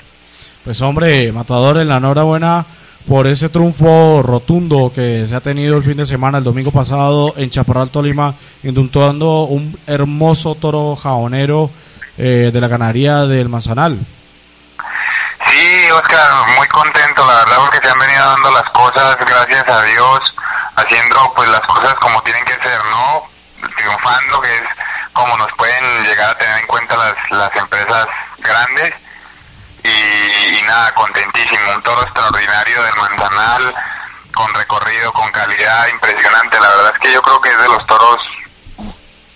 [0.64, 2.66] Pues hombre, matador, en la enhorabuena
[3.10, 7.34] por ese triunfo rotundo que se ha tenido el fin de semana, el domingo pasado
[7.38, 11.72] en Chaparral, Tolima, indultando un hermoso toro jaonero
[12.20, 13.98] eh, de la ganadería del Manzanal.
[15.48, 19.82] Sí, Oscar, muy contento, la verdad, porque se han venido dando las cosas, gracias a
[19.82, 20.20] Dios,
[20.76, 23.24] haciendo pues las cosas como tienen que ser, ¿no?
[23.76, 24.64] Triunfando, que es
[25.14, 28.06] como nos pueden llegar a tener en cuenta las, las empresas
[28.38, 28.94] grandes.
[29.84, 31.76] Y, y nada, contentísimo.
[31.76, 33.76] Un toro extraordinario del Manzanal,
[34.34, 36.60] con recorrido, con calidad impresionante.
[36.60, 38.18] La verdad es que yo creo que es de los toros,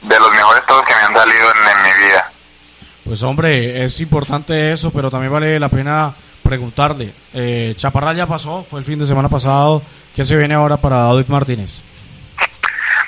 [0.01, 2.31] de los mejores toros que me han salido en, en mi vida.
[3.05, 7.13] Pues hombre, es importante eso, pero también vale la pena preguntarle.
[7.33, 9.81] Eh, Chaparral ya pasó, fue el fin de semana pasado.
[10.15, 11.71] ¿Qué se viene ahora para David Martínez?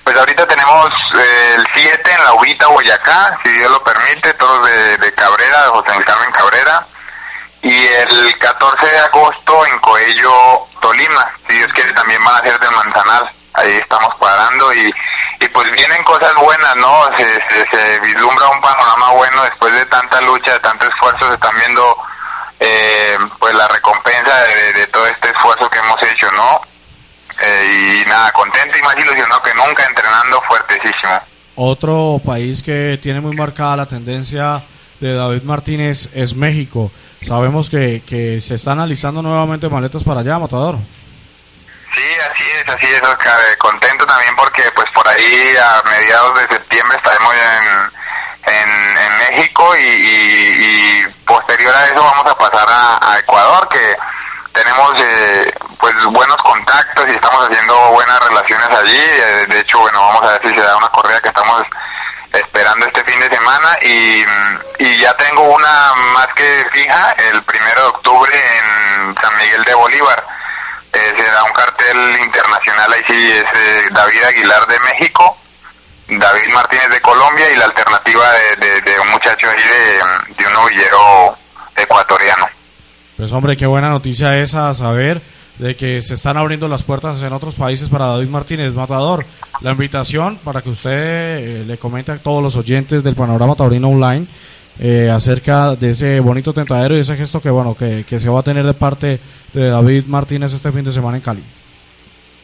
[0.03, 4.67] Pues ahorita tenemos eh, el 7 en la Ubita, Boyacá, si Dios lo permite, todos
[4.67, 6.87] de, de Cabrera, de José Carmen Cabrera.
[7.65, 12.59] Y el 14 de agosto en Coello, Tolima, si Dios quiere también van a ser
[12.59, 13.27] del Manzanal.
[13.55, 14.93] Ahí estamos parando y,
[15.39, 17.05] y pues vienen cosas buenas, ¿no?
[17.17, 21.55] Se, se, vislumbra un panorama bueno después de tanta lucha, de tanto esfuerzo, se están
[21.57, 21.97] viendo
[22.59, 26.61] eh, pues la recompensa de, de todo este esfuerzo que hemos hecho, ¿no?
[27.41, 31.19] Eh, y nada, contento y más ilusionado que nunca, entrenando fuertesísimo.
[31.55, 34.61] Otro país que tiene muy marcada la tendencia
[34.99, 36.91] de David Martínez es México.
[37.27, 40.75] Sabemos que, que se están alistando nuevamente maletas para allá, Matador.
[41.93, 42.01] Sí,
[42.31, 43.39] así es, así es, Oscar.
[43.51, 49.17] Eh, Contento también porque pues por ahí a mediados de septiembre estaremos en, en, en
[49.17, 53.95] México y, y- posterior a eso vamos a pasar a, a Ecuador que
[54.53, 58.97] tenemos eh, pues buenos contactos y estamos haciendo buenas relaciones allí.
[58.97, 61.63] Eh, de hecho, bueno, vamos a ver si se da una correa que estamos
[62.33, 64.23] esperando este fin de semana y,
[64.83, 65.14] y ya
[65.45, 70.23] una más que fija el primero de octubre en San Miguel de Bolívar.
[70.93, 75.37] Eh, se da un cartel internacional, ahí sí es eh, David Aguilar de México,
[76.07, 78.25] David Martínez de Colombia y la alternativa
[78.57, 81.37] de, un muchacho ahí de, de un novillero
[81.75, 82.47] ecuatoriano.
[83.17, 85.21] Pues hombre, qué buena noticia esa, saber
[85.59, 89.25] de que se están abriendo las puertas en otros países para David Martínez Matador.
[89.61, 93.89] La invitación para que usted eh, le comente a todos los oyentes del Panorama Taurino
[93.89, 94.27] Online
[94.79, 98.39] eh, acerca de ese bonito tentadero y ese gesto que bueno que, que se va
[98.39, 99.19] a tener de parte
[99.53, 101.43] de David Martínez este fin de semana en Cali.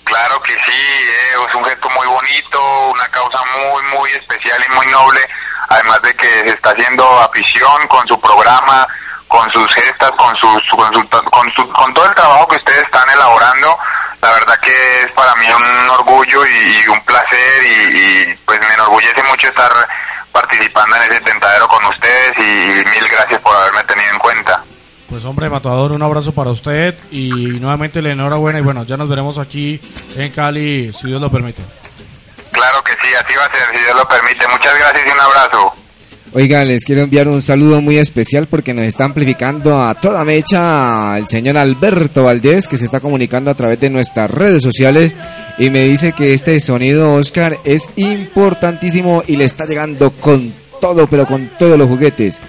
[0.03, 2.59] Claro que sí, eh, es un gesto muy bonito,
[2.93, 5.19] una causa muy, muy especial y muy noble,
[5.69, 8.85] además de que se está haciendo afición con su programa,
[9.27, 12.83] con sus gestas, con, sus, con, su- con, su- con todo el trabajo que ustedes
[12.83, 13.77] están elaborando.
[14.21, 14.71] La verdad que
[15.03, 19.71] es para mí un orgullo y, un placer y, y, pues me enorgullece mucho estar
[20.31, 24.63] participando en ese tentadero con ustedes y, y mil gracias por haberme tenido en cuenta.
[25.09, 27.29] Pues hombre, Matador, un abrazo para usted y
[27.59, 29.81] nuevamente la enhorabuena y bueno, ya nos veremos aquí
[30.15, 31.61] en Cali si Dios lo permite.
[32.51, 34.47] Claro que sí, así va a ser, si Dios lo permite.
[34.47, 35.73] Muchas gracias y un abrazo.
[36.33, 41.17] Oiga, les quiero enviar un saludo muy especial porque nos está amplificando a toda mecha
[41.17, 45.13] el señor Alberto Valdés que se está comunicando a través de nuestras redes sociales
[45.57, 51.05] y me dice que este sonido Oscar es importantísimo y le está llegando con todo,
[51.07, 52.39] pero con todos los juguetes.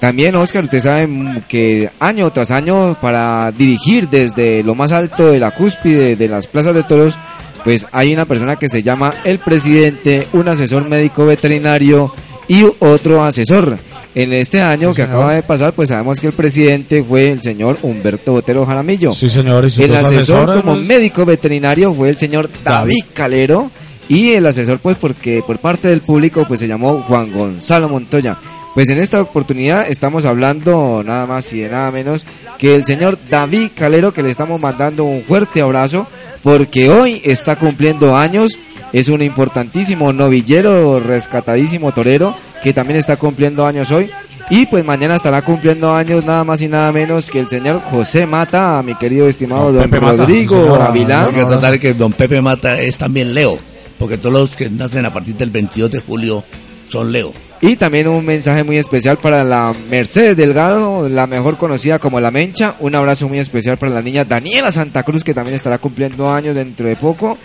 [0.00, 5.30] También Oscar, usted sabe mm, que año tras año para dirigir desde lo más alto
[5.30, 7.14] de la cúspide de las plazas de toros,
[7.62, 12.12] pues hay una persona que se llama el presidente, un asesor médico veterinario
[12.50, 13.78] y otro asesor.
[14.12, 17.78] En este año que acaba de pasar, pues sabemos que el presidente fue el señor
[17.80, 19.12] Humberto Botero Jaramillo.
[19.12, 23.70] Sí, señor, y El asesor como pues, médico veterinario fue el señor David Calero
[24.08, 28.36] y el asesor pues porque por parte del público pues se llamó Juan Gonzalo Montoya.
[28.74, 32.24] Pues en esta oportunidad estamos hablando nada más y de nada menos
[32.58, 36.08] que el señor David Calero que le estamos mandando un fuerte abrazo
[36.42, 38.58] porque hoy está cumpliendo años,
[38.92, 44.10] es un importantísimo novillero, rescatadísimo torero que también está cumpliendo años hoy
[44.50, 48.26] y pues mañana estará cumpliendo años nada más y nada menos que el señor José
[48.26, 50.74] Mata, mi querido estimado don, Pepe Rodrigo.
[50.74, 51.28] Avilán.
[51.28, 53.56] Hay que tratar que don Pepe Mata es también Leo,
[53.96, 56.42] porque todos los que nacen a partir del 22 de julio
[56.88, 57.32] son Leo.
[57.62, 62.30] Y también un mensaje muy especial para la Mercedes Delgado, la mejor conocida como La
[62.30, 62.74] Mencha.
[62.80, 66.56] Un abrazo muy especial para la niña Daniela Santa Cruz, que también estará cumpliendo años
[66.56, 67.36] dentro de poco.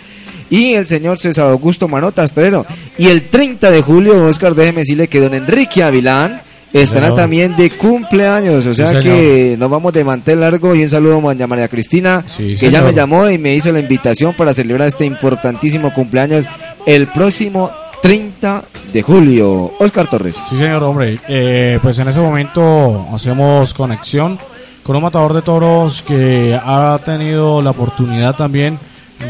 [0.50, 2.64] Y el señor César Augusto Manota Astrero.
[2.98, 6.42] Y el 30 de julio, Oscar, déjeme decirle que don Enrique Avilán
[6.72, 8.66] estará también de cumpleaños.
[8.66, 10.74] O sea que nos vamos de mantel largo.
[10.74, 13.80] Y un saludo a María Cristina, Sí, que ya me llamó y me hizo la
[13.80, 16.46] invitación para celebrar este importantísimo cumpleaños
[16.86, 17.70] el próximo
[18.02, 19.72] 30 de julio.
[19.78, 20.40] Oscar Torres.
[20.48, 21.18] Sí, señor, hombre.
[21.28, 24.38] Eh, pues en ese momento hacemos conexión
[24.82, 28.78] con un matador de toros que ha tenido la oportunidad también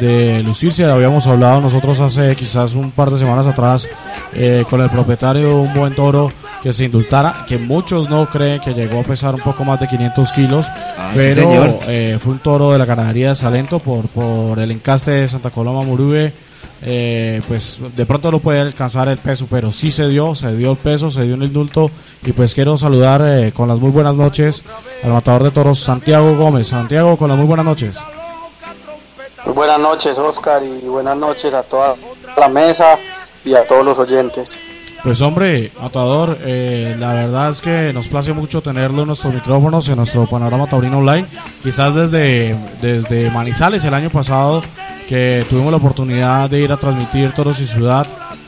[0.00, 0.84] de lucirse.
[0.84, 3.88] Habíamos hablado nosotros hace quizás un par de semanas atrás
[4.34, 6.30] eh, con el propietario de un buen toro
[6.62, 9.88] que se indultara, que muchos no creen que llegó a pesar un poco más de
[9.88, 10.66] 500 kilos,
[10.98, 11.78] Ah, sí, pero señor.
[11.86, 15.50] eh, fue un toro de la ganadería de Salento por, por el encaste de Santa
[15.50, 16.32] Coloma Murube
[16.82, 20.72] eh, pues de pronto no puede alcanzar el peso, pero sí se dio, se dio
[20.72, 21.90] el peso, se dio el indulto
[22.24, 24.62] y pues quiero saludar eh, con las muy buenas noches
[25.02, 26.68] al matador de toros Santiago Gómez.
[26.68, 27.94] Santiago, con las muy buenas noches.
[29.54, 31.94] Buenas noches, Oscar, y buenas noches a toda
[32.36, 32.98] la mesa
[33.44, 34.58] y a todos los oyentes.
[35.02, 39.88] Pues hombre, Matador, eh, la verdad es que nos place mucho tenerlo en nuestros micrófonos,
[39.88, 41.26] en nuestro panorama taurino online.
[41.62, 44.62] Quizás desde, desde Manizales el año pasado,
[45.08, 48.04] que tuvimos la oportunidad de ir a transmitir Toros y Ciudad,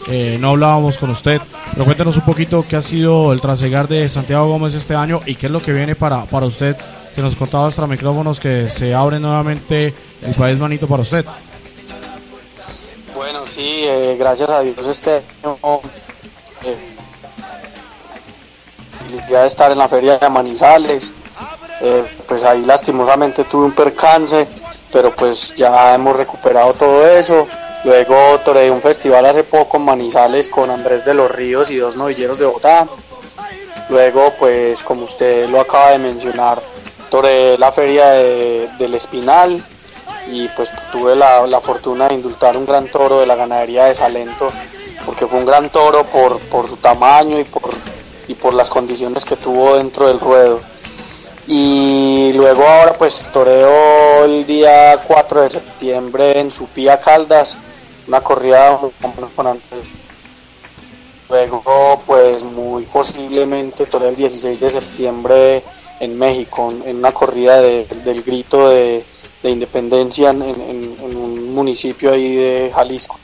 [0.08, 1.40] eh, no hablábamos con usted.
[1.72, 5.36] Pero cuéntenos un poquito qué ha sido el trasegar de Santiago Gómez este año y
[5.36, 6.76] qué es lo que viene para, para usted,
[7.18, 9.92] que nos contaba nuestros micrófonos que se abre nuevamente
[10.22, 11.24] el país manito para usted.
[13.12, 15.80] Bueno, sí, eh, gracias a Dios este año
[16.62, 16.76] eh,
[19.28, 21.10] de estar en la feria de Manizales.
[21.80, 24.46] Eh, pues ahí lastimosamente tuve un percance,
[24.92, 27.48] pero pues ya hemos recuperado todo eso.
[27.82, 31.96] Luego toreé un festival hace poco en Manizales con Andrés de los Ríos y dos
[31.96, 32.86] novilleros de Bogotá.
[33.88, 36.62] Luego, pues como usted lo acaba de mencionar,
[37.10, 39.64] toreé la feria de- del Espinal
[40.30, 43.94] y pues tuve la, la fortuna de indultar un gran toro de la ganadería de
[43.94, 44.50] Salento
[45.06, 47.70] porque fue un gran toro por, por su tamaño y por,
[48.26, 50.60] y por las condiciones que tuvo dentro del ruedo.
[51.46, 57.54] Y luego ahora pues toreo el día 4 de septiembre en Supía Caldas,
[58.06, 58.78] una corrida
[59.34, 59.84] con antes.
[61.30, 65.62] Luego pues muy posiblemente toreo el 16 de septiembre
[66.00, 69.04] en México, en una corrida de- del grito de,
[69.42, 73.18] de independencia en- en- en un municipio ahí de Jalisco.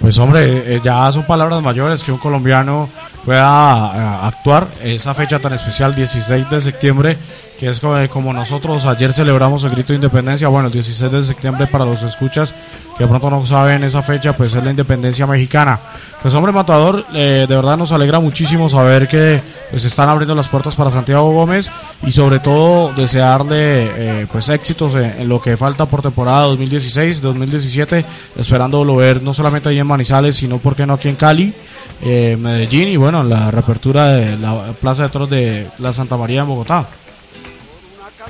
[0.00, 2.88] Pues hombre, eh, ya son palabras mayores que un colombiano
[3.24, 7.16] pueda eh, actuar esa fecha tan especial, 16 de septiembre,
[7.58, 11.24] que es como, como nosotros ayer celebramos el grito de independencia, bueno, el 16 de
[11.24, 12.54] septiembre para los escuchas
[12.98, 15.78] que pronto no saben esa fecha, pues es la independencia mexicana.
[16.20, 19.40] Pues hombre, Matador, eh, de verdad nos alegra muchísimo saber que
[19.70, 21.70] pues están abriendo las puertas para Santiago Gómez
[22.04, 28.04] y sobre todo desearle eh, pues éxitos en, lo que falta por temporada 2016, 2017,
[28.36, 31.54] esperándolo ver no solamente ahí en Manizales, sino porque no aquí en Cali,
[32.02, 36.16] eh, Medellín y bueno, en la reapertura de la Plaza de Toros de la Santa
[36.16, 36.84] María en Bogotá.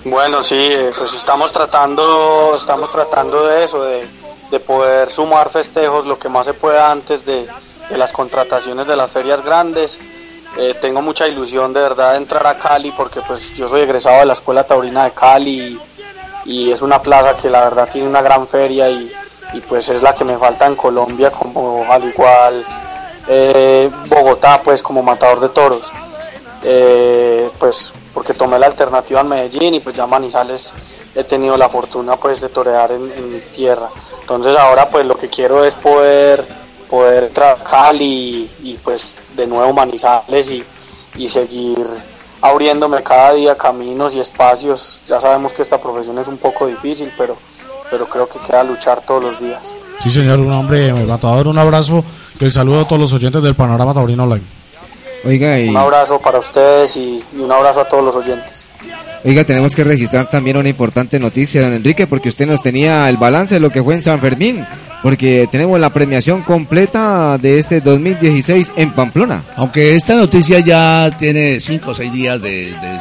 [0.05, 4.07] Bueno, sí, eh, pues estamos tratando, estamos tratando de eso, de,
[4.51, 7.47] de poder sumar festejos lo que más se pueda antes de,
[7.91, 9.99] de las contrataciones de las ferias grandes.
[10.57, 14.21] Eh, tengo mucha ilusión de verdad de entrar a Cali porque pues yo soy egresado
[14.21, 15.79] de la Escuela Taurina de Cali
[16.45, 19.13] y, es una plaza que la verdad tiene una gran feria y,
[19.53, 22.65] y, pues es la que me falta en Colombia como al igual
[23.29, 25.83] eh, Bogotá pues como matador de toros.
[27.59, 30.73] Pues porque tomé la alternativa en Medellín y pues ya Manizales
[31.15, 33.89] he tenido la fortuna pues de torear en, en tierra.
[34.23, 36.45] Entonces ahora pues lo que quiero es poder
[36.91, 37.31] poder
[38.01, 40.65] y, y, pues de nuevo Manizales y,
[41.17, 41.87] y seguir
[42.41, 44.99] abriéndome cada día caminos y espacios.
[45.07, 47.37] Ya sabemos que esta profesión es un poco difícil, pero
[47.89, 49.73] pero creo que queda luchar todos los días.
[50.03, 52.03] Sí, señor, un hombre matador, un abrazo
[52.41, 54.59] y el saludo a todos los oyentes del Panorama Taurino Online.
[55.25, 58.65] Oiga, y, Un abrazo para ustedes y, y un abrazo a todos los oyentes.
[59.25, 63.17] oiga, tenemos que registrar también una importante noticia, don Enrique, porque usted nos tenía el
[63.17, 64.65] balance de lo que fue en San Fermín,
[65.03, 69.43] porque tenemos la premiación completa de este 2016 en Pamplona.
[69.57, 72.99] Aunque esta noticia ya tiene cinco o seis días de, de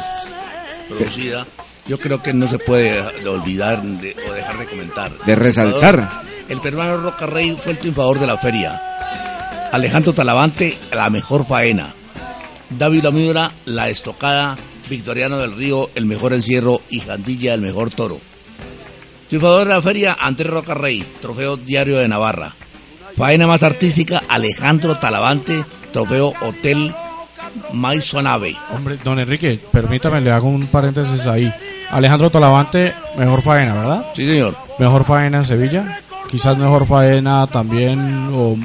[0.88, 1.46] producida,
[1.86, 5.12] yo creo que no se puede olvidar de- o dejar de comentar.
[5.24, 6.22] De resaltar.
[6.48, 8.82] El peruano Roca Rey fue el triunfador de la feria.
[9.72, 11.94] Alejandro Talavante, la mejor faena.
[12.70, 14.56] David Lamura, la estocada.
[14.88, 16.80] Victoriano del Río, el mejor encierro.
[16.88, 18.20] Y Jandilla, el mejor toro.
[19.28, 22.54] Triunfador de la feria, Andrés Roca Rey, trofeo diario de Navarra.
[23.14, 26.94] Faena más artística, Alejandro Talavante, trofeo Hotel
[27.74, 28.56] Maisonave.
[28.74, 31.52] Hombre, don Enrique, permítame, le hago un paréntesis ahí.
[31.90, 34.06] Alejandro Talavante, mejor faena, ¿verdad?
[34.14, 34.56] Sí, señor.
[34.78, 36.00] Mejor faena en Sevilla.
[36.30, 38.56] Quizás mejor faena también, o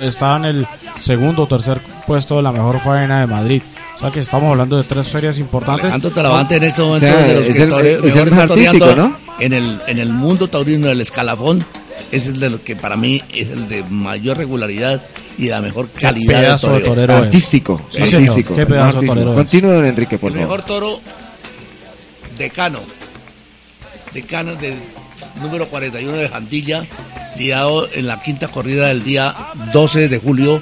[0.00, 0.66] está en el
[0.98, 3.62] segundo o tercer puesto de la mejor faena de Madrid.
[3.96, 5.84] O sea que estamos hablando de tres ferias importantes.
[5.84, 7.98] Alejandro Talavante en este momento O sea, es de los es que el- tore- es
[7.98, 9.16] el mejor más está toreando artístico, ¿no?
[9.40, 11.64] En el, en el mundo taurino del escalafón,
[12.10, 15.02] es el de los que para mí es el de mayor regularidad
[15.38, 16.94] y la mejor calidad de pedazo de toreo.
[16.94, 17.16] torero.
[17.16, 18.54] Artístico, Sí, artístico.
[18.54, 19.34] qué pedazo de torero
[19.74, 20.48] don Enrique, por El favor.
[20.58, 21.00] mejor toro,
[22.38, 22.80] decano.
[24.12, 24.74] Decano del
[25.40, 26.82] número 41 de Jandilla,
[27.38, 29.34] liado en la quinta corrida del día
[29.72, 30.60] 12 de julio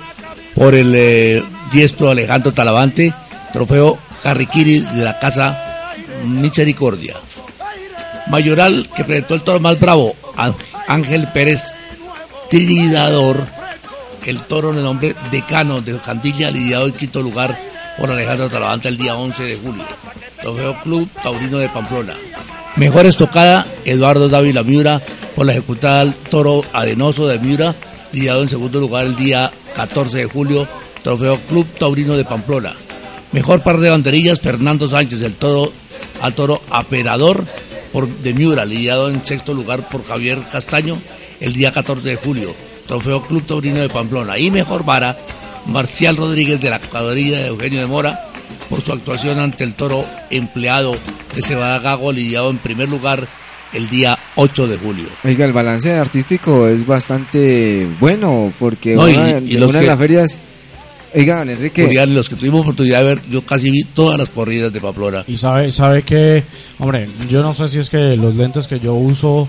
[0.60, 1.42] por el eh,
[1.72, 3.14] diestro Alejandro Talavante,
[3.50, 5.94] trofeo Harriquiri de la casa
[6.26, 7.14] Misericordia.
[8.26, 10.14] Mayoral, que presentó el toro más bravo,
[10.86, 11.62] Ángel Pérez,
[12.50, 13.42] Trinidador,
[14.26, 17.58] el toro de nombre Decano de Candilla, lidiado en quinto lugar
[17.98, 19.84] por Alejandro Talavante el día 11 de julio.
[20.42, 22.16] Trofeo Club Taurino de Pamplona.
[22.76, 25.00] Mejor estocada, Eduardo Dávila Miura,
[25.34, 27.74] por la ejecutada al toro arenoso de Miura,
[28.12, 30.68] lidiado en segundo lugar el día 14 de julio,
[31.02, 32.74] Trofeo Club Taurino de Pamplona.
[33.32, 35.72] Mejor par de banderillas, Fernando Sánchez, el toro
[36.20, 37.44] al toro aperador
[37.92, 41.00] por, de Miura, lidiado en sexto lugar por Javier Castaño
[41.40, 42.54] el día 14 de julio.
[42.86, 44.38] Trofeo Club Taurino de Pamplona.
[44.38, 45.16] Y mejor vara,
[45.66, 48.26] Marcial Rodríguez de la cuadrilla de Eugenio de Mora,
[48.68, 50.96] por su actuación ante el toro empleado
[51.34, 53.26] de Cebada Gago, lidiado en primer lugar
[53.72, 55.06] el día 8 de julio.
[55.24, 59.78] Oiga, el balance artístico es bastante bueno, porque No, y- una, y de los una
[59.80, 60.38] de que- las ferias...
[61.12, 61.86] Oiga, Enrique...
[61.86, 65.24] Julián, los que tuvimos oportunidad de ver, yo casi vi todas las corridas de Pamplona.
[65.26, 66.44] Y sabe, sabe que,
[66.78, 69.48] hombre, yo no sé si es que los lentes que yo uso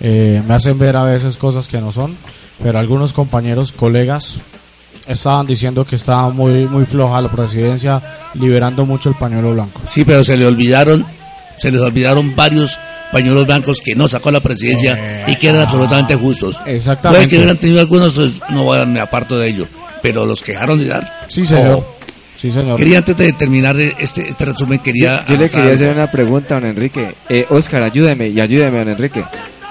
[0.00, 2.16] eh, me hacen ver a veces cosas que no son,
[2.60, 4.38] pero algunos compañeros, colegas,
[5.06, 8.02] estaban diciendo que estaba muy, muy floja la presidencia,
[8.34, 9.80] liberando mucho el pañuelo blanco.
[9.86, 11.06] Sí, pero se le olvidaron,
[11.56, 12.78] se les olvidaron varios
[13.12, 16.56] pañuelos blancos que no sacó la presidencia y que eran absolutamente justos.
[16.66, 17.18] Exactamente.
[17.18, 19.68] Puede que hubieran tenido algunos, pues, no voy a me aparto de ello,
[20.02, 21.26] pero los que dejaron de dar.
[21.28, 21.78] Sí, señor.
[21.78, 21.96] Oh.
[22.36, 22.76] Sí, señor.
[22.76, 25.24] Quería antes de terminar este, este resumen, Yo, quería...
[25.26, 27.14] yo le anotar quería hacer una pregunta a don Enrique.
[27.28, 29.24] Eh, Oscar, ayúdeme y ayúdeme, don Enrique.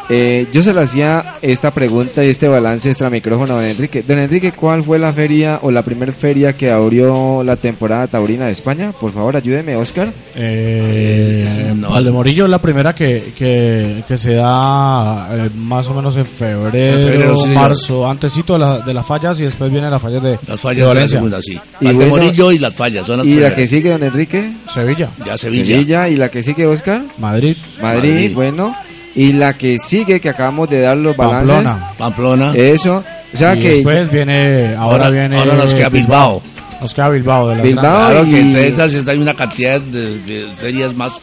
[0.10, 4.04] Eh, yo se le hacía esta pregunta y este balance extra micrófono a don Enrique.
[4.08, 8.46] Don Enrique, ¿cuál fue la feria o la primera feria que abrió la temporada taurina
[8.46, 8.92] de España?
[8.92, 10.12] Por favor, ayúdeme, Oscar.
[10.36, 11.90] Eh, No.
[11.92, 16.98] Valdemorillo es la primera que, que, que se da eh, más o menos en febrero,
[16.98, 17.62] En febrero, sí, señor.
[17.62, 20.78] marzo, antesito de, la- de las fallas y después vienen las fallas de, Las fallas
[20.78, 21.18] de la Valencia.
[21.18, 21.60] segunda, sí.
[21.82, 24.54] Y Valdemorillo bueno, y las fallas son las ¿Y la que sigue, don Enrique?
[24.74, 26.08] Sevilla, Ya Sevilla.
[26.10, 27.02] ¿Y la que sigue, Oscar?
[27.18, 28.32] Madrid, Madrid, Madrid.
[28.34, 28.76] bueno.
[29.16, 31.56] Y la que sigue, que acabamos de dar los balances.
[31.56, 31.92] Pamplona.
[31.98, 32.52] Pamplona.
[32.54, 33.04] Eso.
[33.34, 36.42] O sea y que después viene, ahora, ahora, viene ahora nos queda Bilbao.
[36.82, 38.10] Nos queda Bilbao de las Bilbao.
[38.12, 41.14] Claro que entre estas hay una cantidad de, de ferias más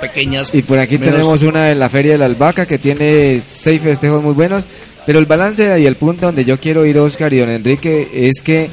[0.00, 0.50] pequeñas.
[0.54, 3.80] Y por aquí menos- tenemos una en la Feria de la Albahaca que tiene seis
[3.80, 4.64] festejos muy buenos.
[5.06, 8.42] Pero el balance y el punto donde yo quiero ir, Oscar y don Enrique, es
[8.42, 8.68] que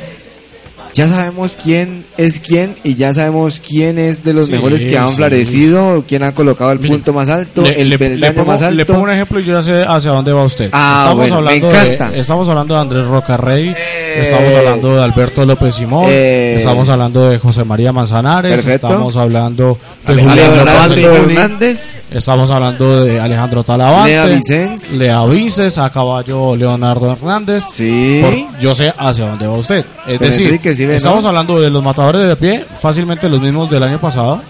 [0.96, 4.98] ya sabemos quién es quién y ya sabemos quién es de los Sí, mejores que
[4.98, 5.16] han sí.
[5.18, 8.62] florecido, quién ha colocado el punto más alto, Le, el le- peldaño le pongo, más
[8.62, 8.76] alto.
[8.76, 10.70] le pongo un ejemplo y yo ya sé hacia dónde va usted.
[10.72, 12.10] Ah, estamos, bueno, me hablando encanta.
[12.12, 14.20] De, estamos hablando de Andrés Rocarrey, Eh.
[14.22, 16.56] estamos hablando de Alberto López Simón, Eh.
[16.58, 18.88] estamos hablando de José María Manzanares, Perfecto.
[18.88, 19.78] estamos hablando
[20.08, 24.92] de Alejandro Hernández, estamos hablando de Alejandro Talavante, Lea Vicens.
[24.94, 27.64] Lea Vices, a caballo Leonardo Hernández.
[27.70, 28.22] Sí.
[28.24, 29.80] Por- yo sé hacia dónde va usted.
[30.08, 31.30] Es Pero decir, Enrique, ¿sí estamos no?
[31.30, 34.42] hablando de los matadores de pie, fácilmente los mismos del año pasado.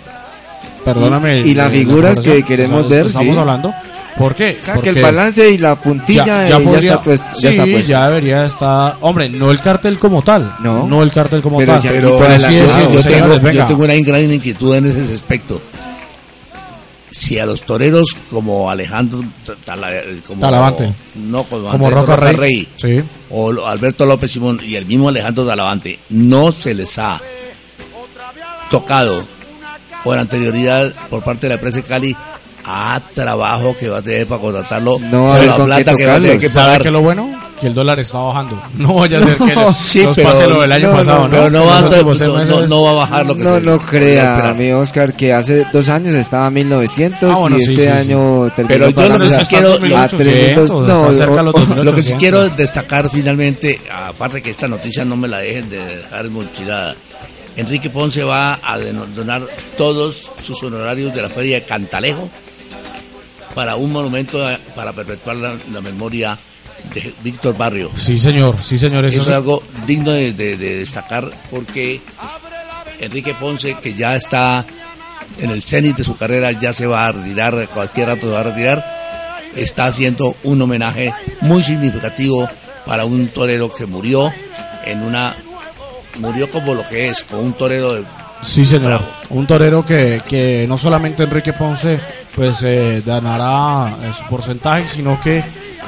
[0.84, 1.40] Perdóname.
[1.42, 3.40] Y- y las eh, la figuras que queremos O sea, ver, Estamos sí.
[3.40, 3.74] hablando.
[4.18, 4.58] ¿Por qué?
[4.62, 7.36] O sea, Porque que el balance y la puntilla eh, ya, podría- está pues, ya
[7.36, 7.90] sí, está puesto.
[7.90, 8.96] ya debería estar.
[9.02, 10.54] Hombre, no el cartel como tal.
[10.62, 10.88] No.
[10.88, 11.82] No el cartel como Pero tal.
[11.82, 15.62] si Pero Aquí todo yo, tengo, yo tengo una gran inquietud en ese aspecto.
[17.26, 19.24] Si a los toreros como Alejandro
[19.66, 20.94] Tala- como, Talavante.
[21.16, 22.36] no, como, como Roca Rey.
[22.36, 23.04] Rey, Sí.
[23.32, 27.20] o Alberto López Simón y el mismo Alejandro Talavante no se les ha
[28.70, 29.26] tocado
[30.04, 32.16] con anterioridad por parte de la empresa de Cali
[32.64, 36.16] a trabajo que va a tener para contratarlo No la con qué plata que va
[36.16, 37.30] a tener que ¿Sabe pagar qué es lo bueno?
[37.66, 38.62] Que el dólar está bajando.
[38.78, 40.96] No vaya a ser que No, les- sí, nos pero- pase lo del año no,
[40.98, 41.30] pasado, ¿no?
[41.32, 43.36] pero no va, a- Los últimos seis no, no- meses- no va a bajar lo
[43.36, 47.40] que No, se no crea, mi Oscar, que hace dos años estaba a 1900 Ah,
[47.40, 47.88] bueno, y sí, este sí, sí.
[47.88, 51.54] año terminó Pero yo lo que sí quiero- a 300, no, está cerca a los
[51.56, 51.86] o- o- 2800.
[51.86, 55.84] Lo que sí quiero destacar finalmente, aparte que esta noticia no me la dejen de
[55.84, 56.96] dejar mochilada,
[57.58, 59.42] Enrique Ponce va a donar
[59.78, 62.30] todos sus honorarios de la feria de Cantalejo
[63.54, 66.38] para un monumento eh, para perpetuar la, la memoria
[66.94, 67.90] de Víctor Barrio.
[67.96, 69.06] Sí, señor, sí, señor.
[69.06, 72.02] Eso Eso es algo digno de, de- de destacar porque
[73.00, 74.66] Enrique Ponce, que ya está
[75.40, 78.40] en el cenit de su carrera, ya se va a retirar, cualquier rato se va
[78.40, 78.86] a retirar,
[79.56, 82.48] está haciendo un homenaje muy significativo
[82.86, 84.32] para un torero que murió
[84.86, 85.34] en una
[86.20, 88.04] murió como lo que es, con un torero de
[88.44, 89.02] Sí, señor.
[89.30, 92.00] Un torero que, que no solamente Enrique Ponce
[92.36, 95.44] pues eh, ganará eh, su porcentaje, sino que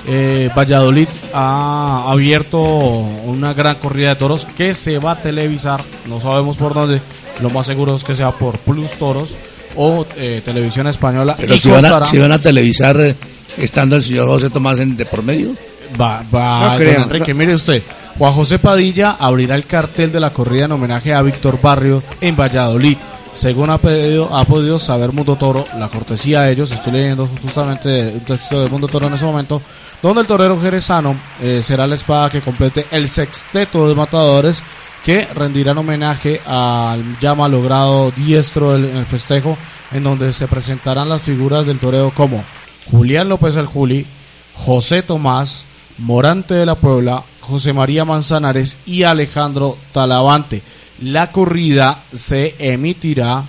[0.08, 6.20] eh, Valladolid ha abierto una gran corrida de toros que se va a televisar, no
[6.22, 7.02] sabemos por dónde,
[7.42, 9.36] lo más seguro es que sea por Plus Toros
[9.76, 11.36] o eh, Televisión Española.
[11.38, 13.16] pero y si van, a, contará- si van a televisar eh,
[13.58, 15.52] estando el señor José Tomás en, de por medio.
[16.00, 17.40] Va, va, No creo, Enrique, no.
[17.40, 17.82] mire usted.
[18.18, 22.36] Juan José Padilla abrirá el cartel de la corrida en homenaje a Víctor Barrio en
[22.36, 22.98] Valladolid.
[23.34, 28.12] Según ha, pedido, ha podido saber Mundo Toro, la cortesía de ellos, estoy leyendo justamente
[28.14, 29.62] un texto de Mundo Toro en ese momento,
[30.02, 34.64] donde el torero jerezano eh, será la espada que complete el sexteto de matadores
[35.04, 39.58] que rendirán homenaje al ya malogrado diestro en el festejo,
[39.92, 42.44] en donde se presentarán las figuras del toreo como
[42.92, 44.06] Julián López el Juli,
[44.54, 45.66] José Tomás,
[45.98, 50.62] Morante de la Puebla, José María Manzanares y Alejandro Talavante.
[51.02, 53.46] La corrida se emitirá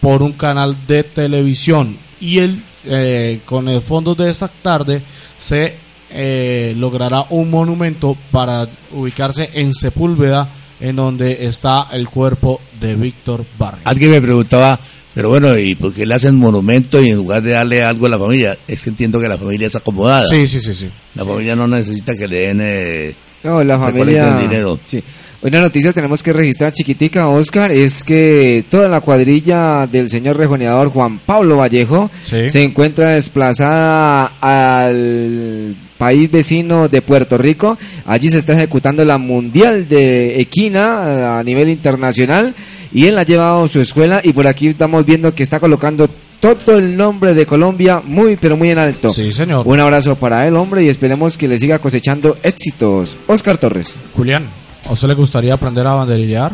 [0.00, 5.02] por un canal de televisión y el, eh, con el fondo de esta tarde
[5.40, 5.74] se
[6.10, 10.48] eh, logrará un monumento para ubicarse en Sepúlveda
[10.80, 13.80] en donde está el cuerpo de Víctor Barrio.
[13.84, 14.78] Alguien me preguntaba,
[15.14, 18.10] pero bueno, ¿y por qué le hacen monumento y en lugar de darle algo a
[18.10, 18.56] la familia?
[18.66, 20.26] Es que entiendo que la familia es acomodada.
[20.26, 20.88] Sí, sí, sí, sí.
[21.14, 22.58] La familia no necesita que le den...
[22.62, 24.36] Eh, No, la familia.
[24.36, 24.78] dinero.
[24.84, 25.02] Sí.
[25.42, 30.88] Una noticia tenemos que registrar chiquitica, Oscar, es que toda la cuadrilla del señor rejoneador
[30.88, 32.50] Juan Pablo Vallejo Sí.
[32.50, 37.78] se encuentra desplazada al país vecino de Puerto Rico.
[38.04, 42.54] Allí se está ejecutando la Mundial de Equina eh, a nivel internacional
[42.92, 46.08] y él ha llevado su escuela y por aquí estamos viendo que está colocando
[46.40, 49.08] todo el nombre de Colombia muy pero muy en alto.
[49.10, 49.66] Sí, señor.
[49.66, 53.16] Un abrazo para él, hombre, y esperemos que le siga cosechando éxitos.
[53.26, 53.94] Oscar Torres.
[54.16, 54.44] Julián,
[54.90, 56.52] ¿a usted le gustaría aprender a banderillar?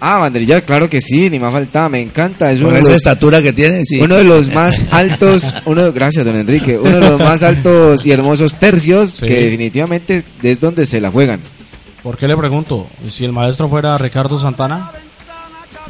[0.00, 2.50] Ah, banderillar, claro que sí, ni más faltaba, me encanta.
[2.50, 3.98] Es uno Con de, esa los, estatura que tiene, sí.
[4.00, 8.10] uno de los más altos, uno, gracias don Enrique, uno de los más altos y
[8.12, 9.26] hermosos tercios Sí.
[9.26, 11.40] que definitivamente es donde se la juegan.
[12.02, 12.86] ¿Por qué le pregunto?
[13.10, 14.90] Si el maestro fuera Ricardo Santana,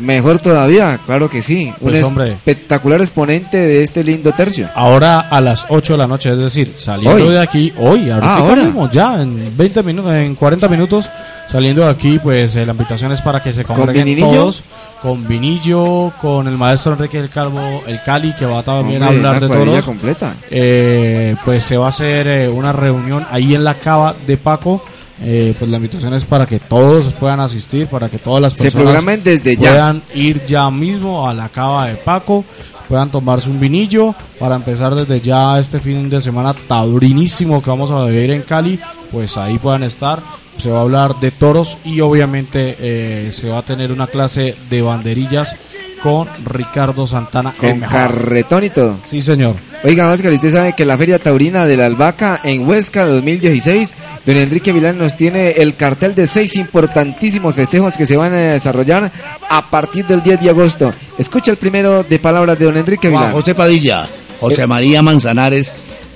[0.00, 1.72] Mejor todavía, claro que sí.
[1.80, 2.32] Un Pues, hombre.
[2.32, 4.68] espectacular exponente de este lindo tercio.
[4.74, 7.32] ahora a las 8 de la noche, es decir, saliendo Hoy.
[7.32, 8.62] de aquí, hoy, ahorita Ah, ahora.
[8.64, 11.08] mismo, ya en 20 minutos, en 40 minutos,
[11.48, 14.62] saliendo de aquí, pues eh, la invitación es para que se congreguen todos,
[15.02, 19.40] con Vinillo, con el maestro Enrique del Calvo, el Cali, que va también a hablar
[19.40, 19.84] de toros.
[19.84, 20.34] completa.
[20.50, 24.82] Eh, pues se va a hacer eh, una reunión ahí en la cava de Paco.
[25.22, 28.64] Eh, pues la invitación es para que todos puedan asistir, para que todas las Se
[28.64, 29.70] personas programen desde ya.
[29.72, 32.44] puedan ir ya mismo a la cava de Paco,
[32.88, 37.90] puedan tomarse un vinillo para empezar desde ya este fin de semana taurinísimo que vamos
[37.90, 38.78] a vivir en Cali,
[39.12, 40.20] pues ahí puedan estar.
[40.58, 44.54] Se va a hablar de toros y obviamente eh, se va a tener una clase
[44.68, 45.54] de banderillas
[46.02, 47.50] con Ricardo Santana.
[47.50, 47.96] el Con mejor.
[47.96, 48.98] carretón y todo.
[49.04, 49.56] Sí, señor.
[49.82, 53.94] Oiga, Oscar, usted sabe que la Feria Taurina de la Albahaca en Huesca 2016,
[54.26, 58.38] don Enrique Vilán nos tiene el cartel de seis importantísimos festejos que se van a
[58.52, 59.10] desarrollar
[59.48, 60.92] a partir del 10 de agosto.
[61.18, 63.32] Escucha el primero de palabras de don Enrique Juan Vilán.
[63.34, 64.06] José Padilla,
[64.38, 65.72] José María Manzanares,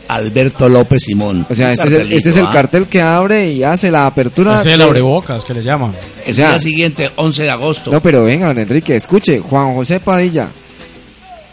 [0.08, 1.46] Alberto López Simón.
[1.48, 2.50] O sea, este es, el, este es el ¿ah?
[2.52, 4.60] cartel que abre y hace la apertura.
[4.60, 5.92] Es el abrebocas que le llaman.
[6.24, 7.90] El o sea- día siguiente, 11 de agosto.
[7.90, 9.40] No, pero venga, don Enrique, escuche.
[9.40, 10.48] Juan José Padilla,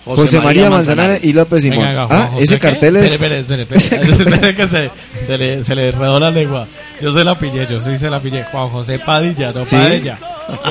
[0.04, 1.80] José, María, Manzanares y López Simón.
[1.86, 3.14] Venga, venga, ah, ese cartel es...
[3.14, 4.12] Espere, espere, espere, espere.
[4.12, 4.90] Espere que se,
[5.26, 6.66] se le, se le enredó la lengua.
[7.00, 8.44] Yo se la pillé, yo sí se la pillé.
[8.52, 9.76] Juan José Padilla, no ¿Sí?
[9.76, 10.18] Padilla.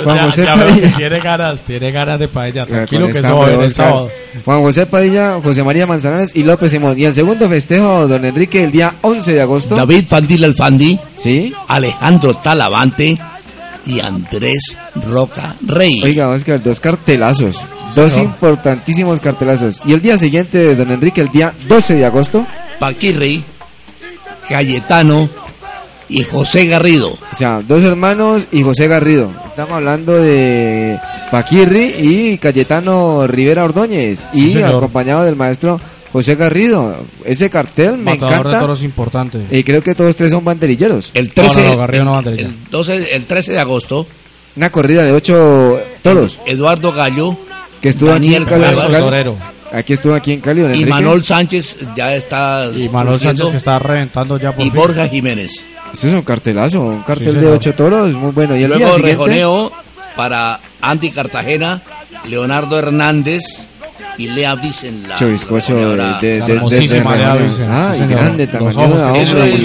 [0.05, 0.97] Juan Ya- José ya Padilla.
[0.97, 2.67] Tiene ganas, tiene ganas de Padilla.
[2.67, 4.11] Tranquilo que eso va el sábado.
[4.45, 6.99] Juan José Padilla, José María Manzanares y López Simón.
[6.99, 9.77] Y el segundo festejo, don Enrique, el día 11 de agosto.
[9.77, 11.55] David Fandil Alfandi, Sí.
[11.69, 13.17] Alejandro Talavante
[13.87, 14.77] y Andrés
[15.09, 16.01] Roca Rey.
[16.03, 17.57] Oiga, Oscar, dos cartelazos.
[17.95, 19.81] Dos importantísimos cartelazos.
[19.85, 22.47] Y el día siguiente de don Enrique, el día 12 de agosto.
[22.79, 23.45] Paquirri,
[24.49, 25.29] Cayetano
[26.09, 27.11] y José Garrido.
[27.11, 29.31] O sea, dos hermanos y José Garrido.
[29.49, 30.99] Estamos hablando de
[31.31, 34.25] Paquirri y Cayetano Rivera Ordóñez.
[34.33, 34.77] Sí, y señor.
[34.77, 35.81] acompañado del maestro
[36.13, 36.97] José Garrido.
[37.25, 38.61] Ese cartel me Matador de encanta.
[38.61, 39.39] toros importante.
[39.51, 41.11] Y creo que todos tres son banderilleros.
[41.15, 42.49] El 13, No, no, no, Garrido no banderilla.
[42.49, 44.07] el, 12, el 13 de agosto,
[44.57, 46.41] Una corrida de ocho toros.
[46.47, 47.37] Eduardo Gallo
[47.81, 49.01] Que estuvo aquí Daniel en Cali.
[49.01, 49.37] Torero.
[49.73, 50.91] Aquí estuvo aquí en Cali, don y Enrique.
[50.91, 52.69] Manuel Sánchez ya está.
[52.75, 54.79] Y Manuel Sánchez que está reventando ya por y fin.
[54.81, 55.53] Borja Jiménez.
[55.93, 58.57] Eso es un cartelazo, un cartel Sí, de ocho toros, muy bueno.
[58.57, 59.73] Y el día Luego siguiente, rejoneo
[60.17, 61.83] para Andy Cartagena,
[62.29, 63.69] Leonardo Hernández
[64.19, 65.03] y Lea Vicen.
[65.09, 68.03] La, Cho la bizcocho de, de, de, de, Hermosísima, de- Lea de- Vicen, Ah, sí,
[68.03, 68.89] y grande, tamaño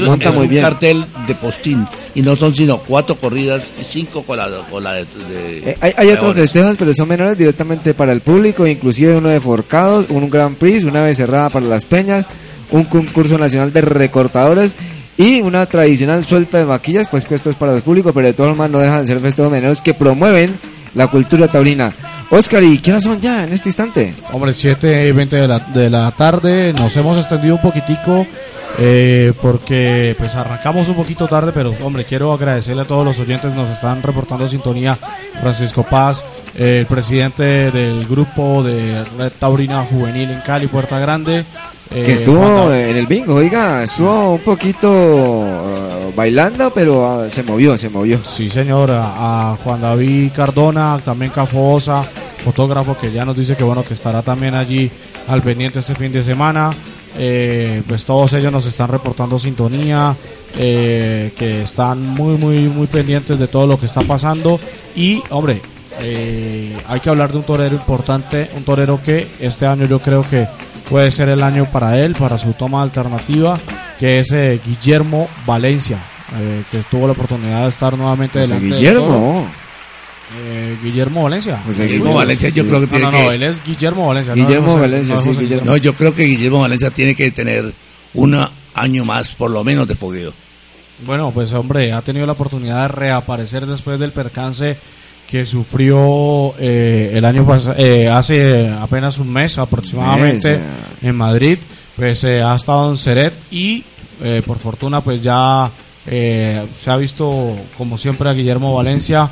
[0.05, 0.61] monta muy bien.
[0.63, 4.93] cartel de postín y no son sino cuatro corridas y cinco con la, con la
[4.93, 9.15] de, de- Eh, hay, hay otros festejos, pero son menores directamente para el público, inclusive
[9.17, 12.25] uno de forcados, un Grand Prix, una vez cerrada para las peñas,
[12.71, 14.75] un concurso nacional de recortadores
[15.17, 18.33] y una tradicional suelta de vaquillas, pues que esto es para el público, pero de
[18.33, 20.55] todas formas no dejan de ser festejos menores que promueven
[20.95, 21.93] la cultura taurina.
[22.31, 24.15] Oscar, ¿y qué horas son ya en este instante?
[24.31, 26.73] Hombre, 7 y 20 de la, de la tarde.
[26.73, 28.25] Nos hemos extendido un poquitico
[28.77, 33.53] eh, porque pues arrancamos un poquito tarde, pero hombre, quiero agradecerle a todos los oyentes.
[33.53, 34.97] Nos están reportando sintonía
[35.41, 41.45] Francisco Paz, eh, el presidente del grupo de Red Taurina Juvenil en Cali, Puerta Grande.
[41.91, 47.43] Eh, Que estuvo en el bingo, oiga, estuvo un poquito uh, bailando, pero uh, se
[47.43, 48.19] movió, se movió.
[48.23, 52.03] Sí, señor, a, Juan David Cardona, también Cafosa,
[52.43, 54.89] fotógrafo que ya nos dice que bueno que estará también allí
[55.27, 56.71] al pendiente este fin de semana.
[57.17, 60.15] Eh, pues todos ellos nos están reportando sintonía,
[60.57, 64.59] eh, que están muy, muy, muy pendientes de todo lo que está pasando.
[64.95, 65.61] Y, hombre,
[66.01, 70.23] eh, hay que hablar de un torero importante, un torero que este año yo creo
[70.23, 70.47] que
[70.89, 73.57] puede ser el año para él, para su toma alternativa,
[73.99, 75.97] que es eh, Guillermo Valencia,
[76.39, 78.65] eh, que tuvo la oportunidad de estar nuevamente delante.
[78.65, 79.47] Guillermo.
[80.37, 81.61] Eh, Guillermo Valencia.
[81.65, 83.35] José Guillermo Valencia yo creo que No, tiene no, no, que...
[83.35, 84.35] él es Guillermo Valencia.
[84.35, 85.65] no Guillermo José- Valencia, no sí, Guillermo.
[85.71, 87.71] No, yo creo que Guillermo Valencia tiene que tener
[88.15, 90.33] un año más, por lo menos, de fogueo.
[91.05, 94.77] Bueno, pues hombre, ha tenido la oportunidad de reaparecer después del percance
[95.29, 97.75] que sufrió eh, el año pasado,
[98.13, 100.59] hace apenas un mes aproximadamente
[101.01, 101.57] en Madrid.
[101.95, 103.83] Pues eh, ha estado en Seret y
[104.23, 105.69] eh, por fortuna pues ya
[106.07, 109.29] eh, se ha visto como siempre a Guillermo Valencia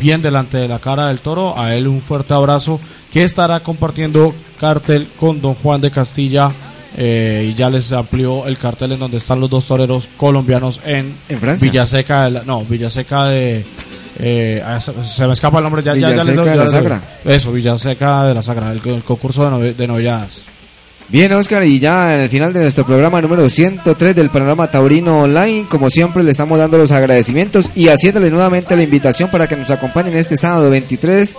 [0.00, 1.58] bien delante de la cara del toro.
[1.58, 2.80] A él un fuerte abrazo
[3.12, 6.50] que estará compartiendo cartel con don Juan de Castilla.
[6.96, 11.14] eh, y ya les amplió el cartel en donde están los dos toreros colombianos en,
[11.28, 11.70] ¿En Francia?
[11.70, 13.64] Villaseca de la- no Villaseca de
[14.18, 16.62] eh, se, me escapa el nombre ya, ya, ya les Villaseca doy- de ya la
[16.64, 16.80] les doy.
[16.82, 17.00] Sagra.
[17.24, 20.42] eso Villaseca de la Sagra el, el concurso de, novilladas
[21.08, 25.22] Bien, Oscar, y ya en el final de nuestro programa número 103 del Panorama Taurino
[25.22, 29.56] Online, como siempre le estamos dando los agradecimientos y haciéndole nuevamente la invitación para que
[29.56, 31.36] nos acompañen este sábado 23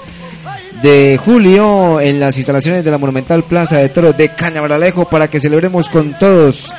[0.83, 5.39] de julio en las instalaciones de la Monumental Plaza de Toros de Cañabaralejo para que
[5.39, 6.73] celebremos con todos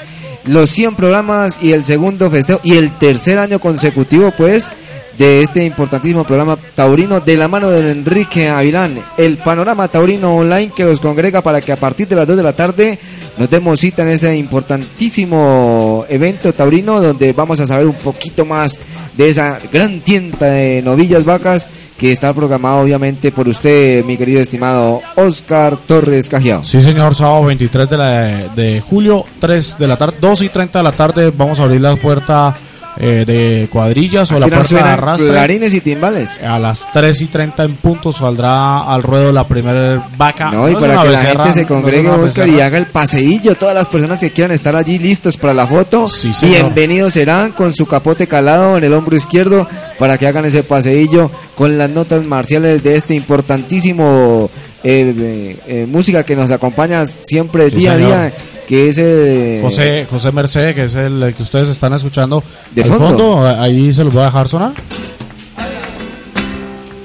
[0.44, 4.70] los 100 programas y el segundo festejo y el tercer año consecutivo pues
[5.18, 10.72] de este importantísimo programa taurino de la mano de Enrique Avilán, el panorama taurino online
[10.74, 12.98] que los congrega para que a partir de las 2 de la tarde
[13.38, 18.78] nos demos cita en ese importantísimo evento taurino donde vamos a saber un poquito más
[19.16, 21.68] de esa gran tienda de novillas vacas
[22.02, 26.64] que está programado obviamente por usted, mi querido estimado Oscar Torres Cajiao.
[26.64, 28.22] Sí, señor, sábado 23 de, la,
[28.56, 31.80] de julio, 3 de la tarde, 2 y 30 de la tarde, vamos a abrir
[31.80, 32.56] la puerta
[32.98, 35.28] eh, de cuadrillas o la puerta de arrastre.
[35.28, 36.38] clarines y timbales.
[36.42, 40.50] A las 3 y 30 en punto saldrá al ruedo la primera vaca.
[40.50, 43.54] No, y para que la gente se no congregue, una Oscar, y haga el paseillo.
[43.54, 47.74] Todas las personas que quieran estar allí listos para la foto, Sí, bienvenidos serán con
[47.74, 49.66] su capote calado en el hombro izquierdo
[49.98, 54.50] para que hagan ese paseillo con las notas marciales de este importantísimo
[54.84, 58.32] eh, eh, eh, música que nos acompaña siempre día a día,
[58.68, 62.82] que es eh, José, José Merced, que es el, el que ustedes están escuchando De
[62.82, 63.46] al fondo.
[63.46, 64.72] ahí se los voy a dejar sonar.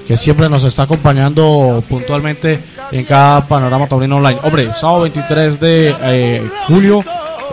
[0.07, 2.61] Que siempre nos está acompañando puntualmente
[2.91, 4.39] en cada panorama taurino online.
[4.43, 7.03] Hombre, sábado 23 de eh, julio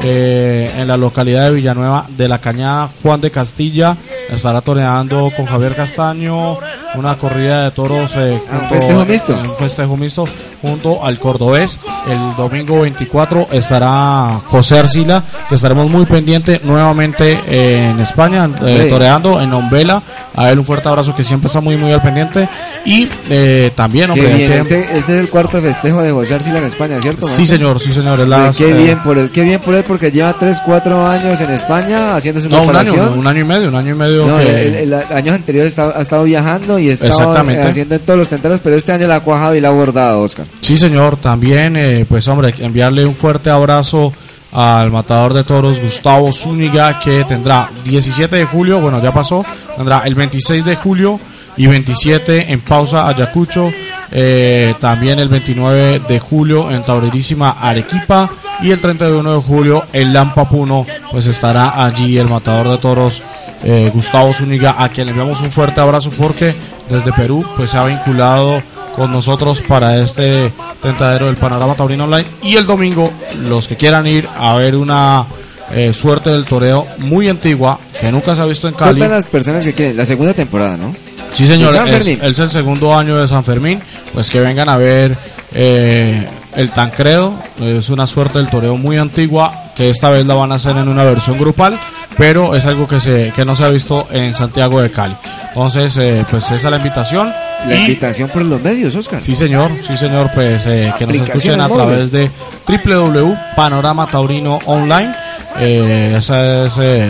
[0.05, 3.97] eh, en la localidad de Villanueva de la Cañada, Juan de Castilla
[4.31, 6.59] estará toreando con Javier Castaño
[6.95, 9.33] una corrida de toros eh, Ah, un junto- festejo mixto.
[9.35, 10.25] un festejo mixto
[10.63, 11.79] junto al cordobés.
[12.09, 19.41] El domingo 24 estará José Arcila, que estaremos muy pendiente nuevamente en España, eh, toreando
[19.41, 20.01] en Ombela.
[20.37, 22.49] A él un fuerte abrazo que siempre está muy muy al pendiente.
[22.85, 26.59] Y eh, también, hombre, bien, que- este, este es el cuarto festejo de José Arcila
[26.59, 27.27] en España, ¿cierto?
[27.27, 28.19] sí señor, sí señor.
[28.21, 31.41] las, qué eh, bien por él, qué bien por él porque lleva 3, 4 años
[31.41, 34.14] en España haciendo su no, un año, un año y medio, un año y medio.
[34.27, 37.63] No, que- el, el- el año anterior está- ha estado viajando y Exactamente.
[37.63, 39.71] eh, haciendo en todos los tenderos, pero este año la ha cuajado y la ha
[39.73, 40.47] abordado, Oscar.
[40.61, 44.13] Sí, señor, también, eh, pues hombre, enviarle un fuerte abrazo
[44.53, 49.45] al matador de toros Gustavo Zúñiga que tendrá 17 de julio, bueno ya pasó,
[49.77, 51.19] tendrá el 26 de julio
[51.57, 53.73] y 27 en pausa Ayacucho,
[54.13, 58.31] eh, también el 29 de julio en Taurerísima Arequipa
[58.63, 63.23] y el 31 de julio en Lampa Puno, pues estará allí el matador de toros
[63.63, 66.55] eh, Gustavo Zúñiga, a quien le enviamos un fuerte abrazo porque
[66.89, 68.63] desde Perú pues se ha vinculado
[68.95, 72.27] con nosotros para este tentadero del Panorama Taurino Online.
[72.43, 73.11] Y el domingo,
[73.49, 75.27] los que quieran ir a ver una
[75.73, 79.01] eh, suerte del toreo muy antigua, que nunca se ha visto en Cali.
[79.01, 80.95] Todas las personas que quieren, la segunda temporada, ¿no?
[81.33, 83.81] Sí, señor, ¿De San es, es el segundo año de San Fermín,
[84.13, 85.17] pues que vengan a ver
[85.53, 90.53] eh, el Tancredo, es una suerte del toreo muy antigua, que esta vez la van
[90.53, 91.79] a hacer en una versión grupal,
[92.17, 95.17] pero es algo que, se, que no se ha visto en Santiago de Cali.
[95.49, 97.33] Entonces, eh, pues esa es la invitación.
[97.69, 99.21] La Y- invitación por los medios, Oscar.
[99.21, 102.31] Sí, señor, sí, señor, pues eh, que nos escuchen a través de
[102.67, 105.15] www.panorama taurino online.
[105.61, 107.09] Eh, esa es eh,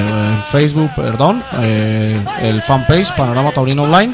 [0.53, 4.13] Facebook, perdón, eh, el fanpage Panorama Taurino Online.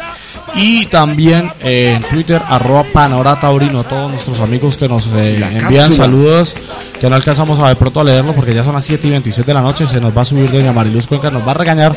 [0.55, 5.61] Y también eh, en Twitter, arroba Panorama Taurino, todos nuestros amigos que nos eh, envían
[5.61, 5.97] cápsula.
[5.97, 6.57] saludos,
[7.01, 9.47] que no alcanzamos a de pronto a leerlo porque ya son las 7 y 26
[9.47, 11.95] de la noche, se nos va a subir doña Mariluz Cuenca, nos va a regañar.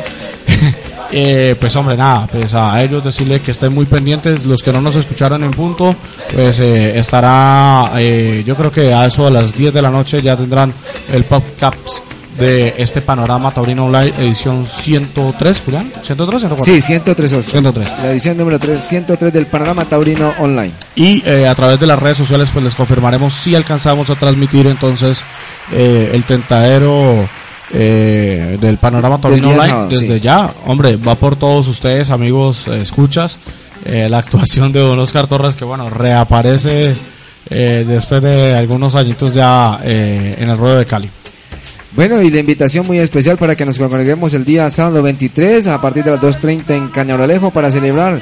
[1.16, 4.82] Eh, pues hombre, nada, pues a ellos decirle que estén muy pendientes, los que no
[4.82, 5.96] nos escucharon en punto,
[6.34, 10.24] pues eh, estará, eh, yo creo que a eso a las 10 de la noche
[10.24, 10.74] ya tendrán
[11.12, 12.02] el Pop Caps
[12.38, 16.66] de este Panorama Taurino Online edición 103, Julián, 103, 104.
[16.66, 17.34] Sí, 103.
[17.34, 17.52] Oscar.
[17.52, 17.90] 103.
[18.04, 20.74] La edición número 3, 103 del Panorama Taurino Online.
[20.96, 24.68] Y eh, a través de las redes sociales pues les confirmaremos si alcanzamos a transmitir
[24.68, 25.24] entonces
[25.72, 27.28] eh, el tentadero
[27.76, 30.20] eh, del panorama taurino online sábado, desde sí.
[30.20, 30.54] ya.
[30.68, 33.40] Hombre, va por todos ustedes amigos eh, escuchas.
[33.86, 36.96] la actuación de Don Oscar Torres que bueno, reaparece
[37.50, 41.10] después de algunos añitos ya eh, en el ruedo de Cali.
[41.96, 45.80] Bueno, y la invitación muy especial para que nos congreguemos el día sábado 23 a
[45.80, 48.20] partir de las 2.30 en Cañaralejo para celebrar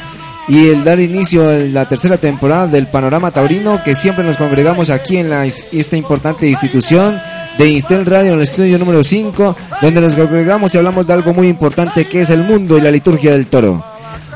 [0.50, 4.90] y el dar inicio a la tercera temporada del Panorama Taurino que siempre nos congregamos
[4.90, 7.18] aquí en la, esta importante institución
[7.58, 11.34] de Instel Radio en el estudio número 5 donde nos congregamos y hablamos de algo
[11.34, 13.86] muy importante que es el mundo y la liturgia del toro.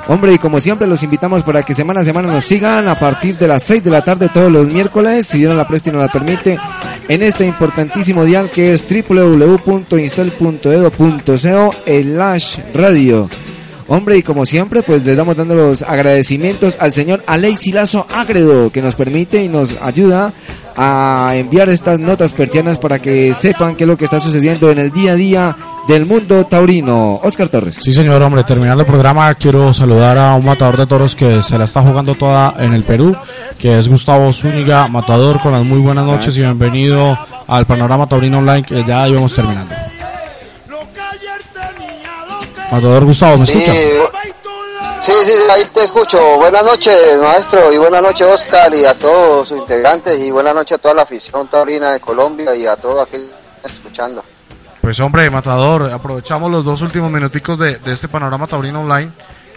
[0.08, 3.38] Hombre, y como siempre los invitamos para que semana a semana nos sigan a partir
[3.38, 6.04] de las 6 de la tarde todos los miércoles, si Dios la presta y nos
[6.04, 6.60] la permite,
[7.08, 13.30] en este importantísimo dial que es www.instel.edu.co slash radio.
[13.88, 18.72] Hombre, y como siempre, pues le damos dando los agradecimientos al señor Aleix Silazo Agredo,
[18.72, 20.34] que nos permite y nos ayuda
[20.78, 24.80] a enviar estas notas persianas para que sepan qué es lo que está sucediendo en
[24.80, 25.56] el día a día
[25.88, 27.20] del mundo taurino.
[27.24, 27.80] Oscar Torres.
[27.82, 31.58] Sí, señor, hombre, terminando el programa, quiero saludar a un matador de toros que se
[31.58, 33.16] la está jugando toda en el Perú,
[33.60, 38.40] que es Gustavo Zúñiga, matador, con las muy buenas noches y bienvenido al Panorama Taurino
[38.40, 39.74] Online, que ya íbamos terminando.
[42.72, 43.74] Matador Gustavo, ¿me Sí, escucha?
[43.74, 43.80] sí,
[45.12, 46.20] sí, ahí te escucho.
[46.38, 50.78] Buenas noches, maestro, y buenas noches, Oscar, y a todos sus integrantes, y buenas noches
[50.78, 53.30] a toda la afición taurina de Colombia y a todos aquellos
[53.64, 54.24] escuchando.
[54.82, 59.12] Pues hombre, Matador, aprovechamos los dos últimos minuticos de, de este Panorama Taurino Online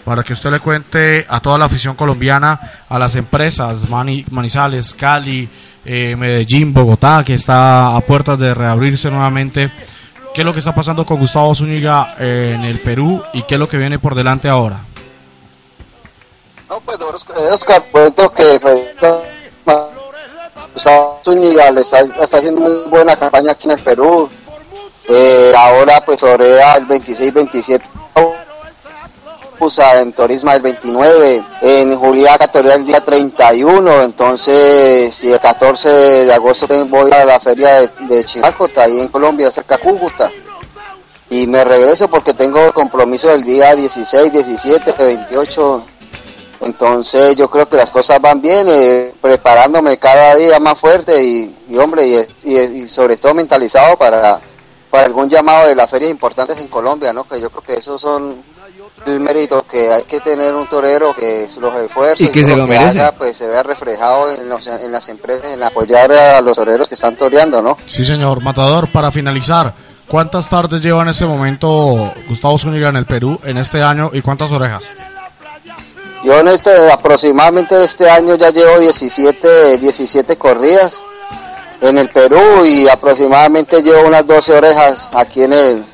[0.04, 4.94] para que usted le cuente a toda la afición colombiana, a las empresas, Mani- Manizales,
[4.94, 5.46] Cali,
[5.84, 9.70] eh, Medellín, Bogotá, que está a puertas de reabrirse nuevamente,
[10.34, 13.56] qué es lo que está pasando con Gustavo Zúñiga eh, en el Perú y qué
[13.56, 14.80] es lo que viene por delante ahora.
[16.68, 18.60] No, pues, Eh, Oscar, cuento que
[21.24, 24.28] Zúñiga le está, haciendo muy buena campaña aquí en el Perú.
[25.08, 27.80] Eh, ahora pues Orea el 26-27
[29.58, 35.88] Pusa en Turisma el 29, en Juliaca Torea el día 31, entonces si el 14
[36.26, 40.30] de agosto voy a la feria de, de Chimácota, ahí en Colombia, cerca de Cúcuta,
[41.28, 45.84] y me regreso porque tengo compromiso el día 16, 17, 28,
[46.60, 51.56] entonces yo creo que las cosas van bien, eh, preparándome cada día más fuerte y,
[51.68, 54.40] y, hombre, y, y- y sobre todo mentalizado para,
[54.90, 57.24] para algún llamado de las ferias importantes en Colombia, ¿no?
[57.24, 58.36] Que yo creo que esos son
[59.06, 62.58] el mérito que hay que tener un torero que los esfuerzos Y que se lo
[62.62, 63.00] lo merece.
[63.00, 66.88] haga, pues se vea reflejado en, los- en las empresas, en apoyar a los toreros
[66.88, 67.76] que están toreando, ¿no?
[67.86, 68.42] Sí, señor.
[68.42, 69.72] Matador, para finalizar,
[70.08, 74.20] ¿cuántas tardes lleva en este momento Gustavo Zúñiga en el Perú en este año y
[74.20, 74.82] cuántas orejas?
[76.24, 80.94] Yo en este, aproximadamente este año ya llevo 17, 17 corridas
[81.80, 85.84] en el Perú y aproximadamente llevo unas 12 orejas aquí en el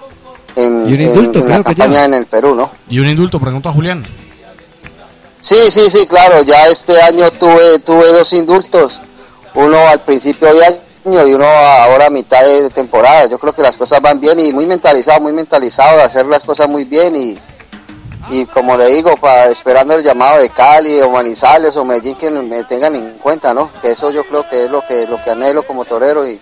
[0.57, 2.05] en, Y un en- indulto, en la campaña lleva.
[2.05, 2.71] en el Perú, ¿no?
[2.89, 4.03] Y un indulto, pregunta Julián.
[5.41, 8.99] Sí, sí, sí, claro, ya este año tuve tuve dos indultos,
[9.55, 13.27] uno al principio de año y uno ahora a mitad de temporada.
[13.27, 16.43] Yo creo que las cosas van bien y muy mentalizado, muy mentalizado de hacer las
[16.45, 17.39] cosas muy bien y
[18.31, 22.31] y como le digo, para esperando el llamado de Cali o Manizales o Medellín que
[22.31, 23.71] me tengan en cuenta, ¿no?
[23.81, 26.41] Que eso yo creo que es lo que lo que anhelo como torero y,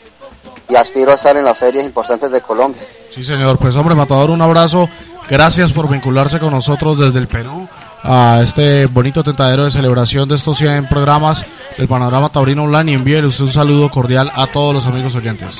[0.69, 2.83] y aspiro a estar en las ferias importantes de Colombia.
[3.11, 3.59] Sí, señor.
[3.59, 4.89] Pues, hombre, Matador, un abrazo.
[5.29, 7.69] Gracias por vincularse con nosotros desde el Perú
[8.03, 11.45] a este bonito tentadero de celebración de estos 100 programas
[11.77, 15.51] del Panorama Taurino Online y envíele usted un saludo cordial a todos los amigos oyentes.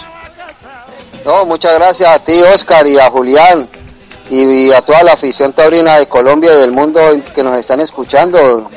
[1.25, 3.69] No, muchas gracias a ti, Oscar, y a Julián,
[4.33, 7.01] y, a toda la afición taurina de Colombia y del mundo
[7.35, 8.69] que nos están escuchando.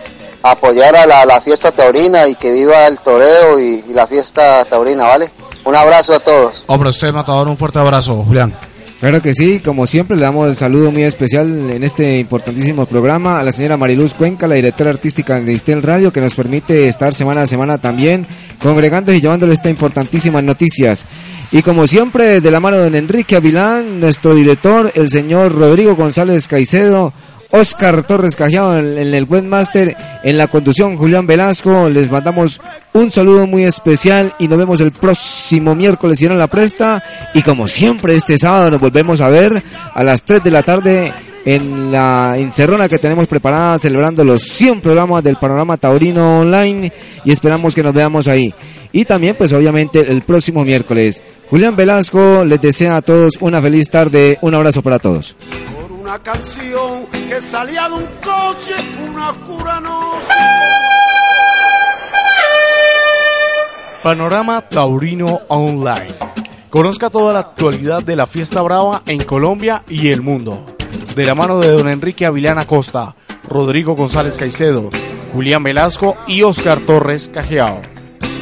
[0.43, 4.63] Apoyar a la, la fiesta taurina y que viva el toreo y, y la fiesta
[4.65, 5.31] taurina, ¿vale?
[5.63, 6.63] Un abrazo a todos.
[6.67, 8.53] Hombre, usted, Matador, un fuerte abrazo, Julián.
[8.99, 13.39] Claro que sí, como siempre le damos el saludo muy especial en este importantísimo programa
[13.39, 17.13] a la señora Mariluz Cuenca, la directora artística de Istel Radio, que nos permite estar
[17.13, 18.25] semana a semana también
[18.61, 21.05] congregando y llevándole estas importantísimas noticias.
[21.51, 26.47] Y como siempre, de la mano de Enrique Avilán, nuestro director, el señor Rodrigo González
[26.47, 27.11] Caicedo,
[27.55, 31.89] Oscar Torres Cajeado en, en, el webmaster, en la conducción Julián Velasco.
[31.89, 32.59] Les mandamos
[32.93, 37.01] un saludo muy especial y nos vemos el próximo miércoles si no la presta.
[37.33, 39.63] Y como siempre este sábado nos volvemos a ver
[39.93, 41.13] a las 3 de la tarde
[41.45, 46.91] en la encerrona que tenemos preparada celebrando los 100 programas del Panorama Taurino Online
[47.23, 48.53] y esperamos que nos veamos ahí.
[48.91, 51.21] Y también pues obviamente el próximo miércoles.
[51.49, 55.35] Julián Velasco les desea a todos una feliz tarde, un abrazo para todos.
[56.05, 58.73] Una canción que salía de un coche,
[59.09, 60.27] una oscura noche.
[64.03, 66.13] Panorama Taurino Online.
[66.69, 70.63] Conozca toda la actualidad de la fiesta brava en Colombia y el mundo.
[71.15, 73.15] De la mano de don Enrique Avilana Costa,
[73.49, 74.91] Rodrigo González Caicedo,
[75.33, 77.94] Julián Velasco y Oscar Torres Cajeao.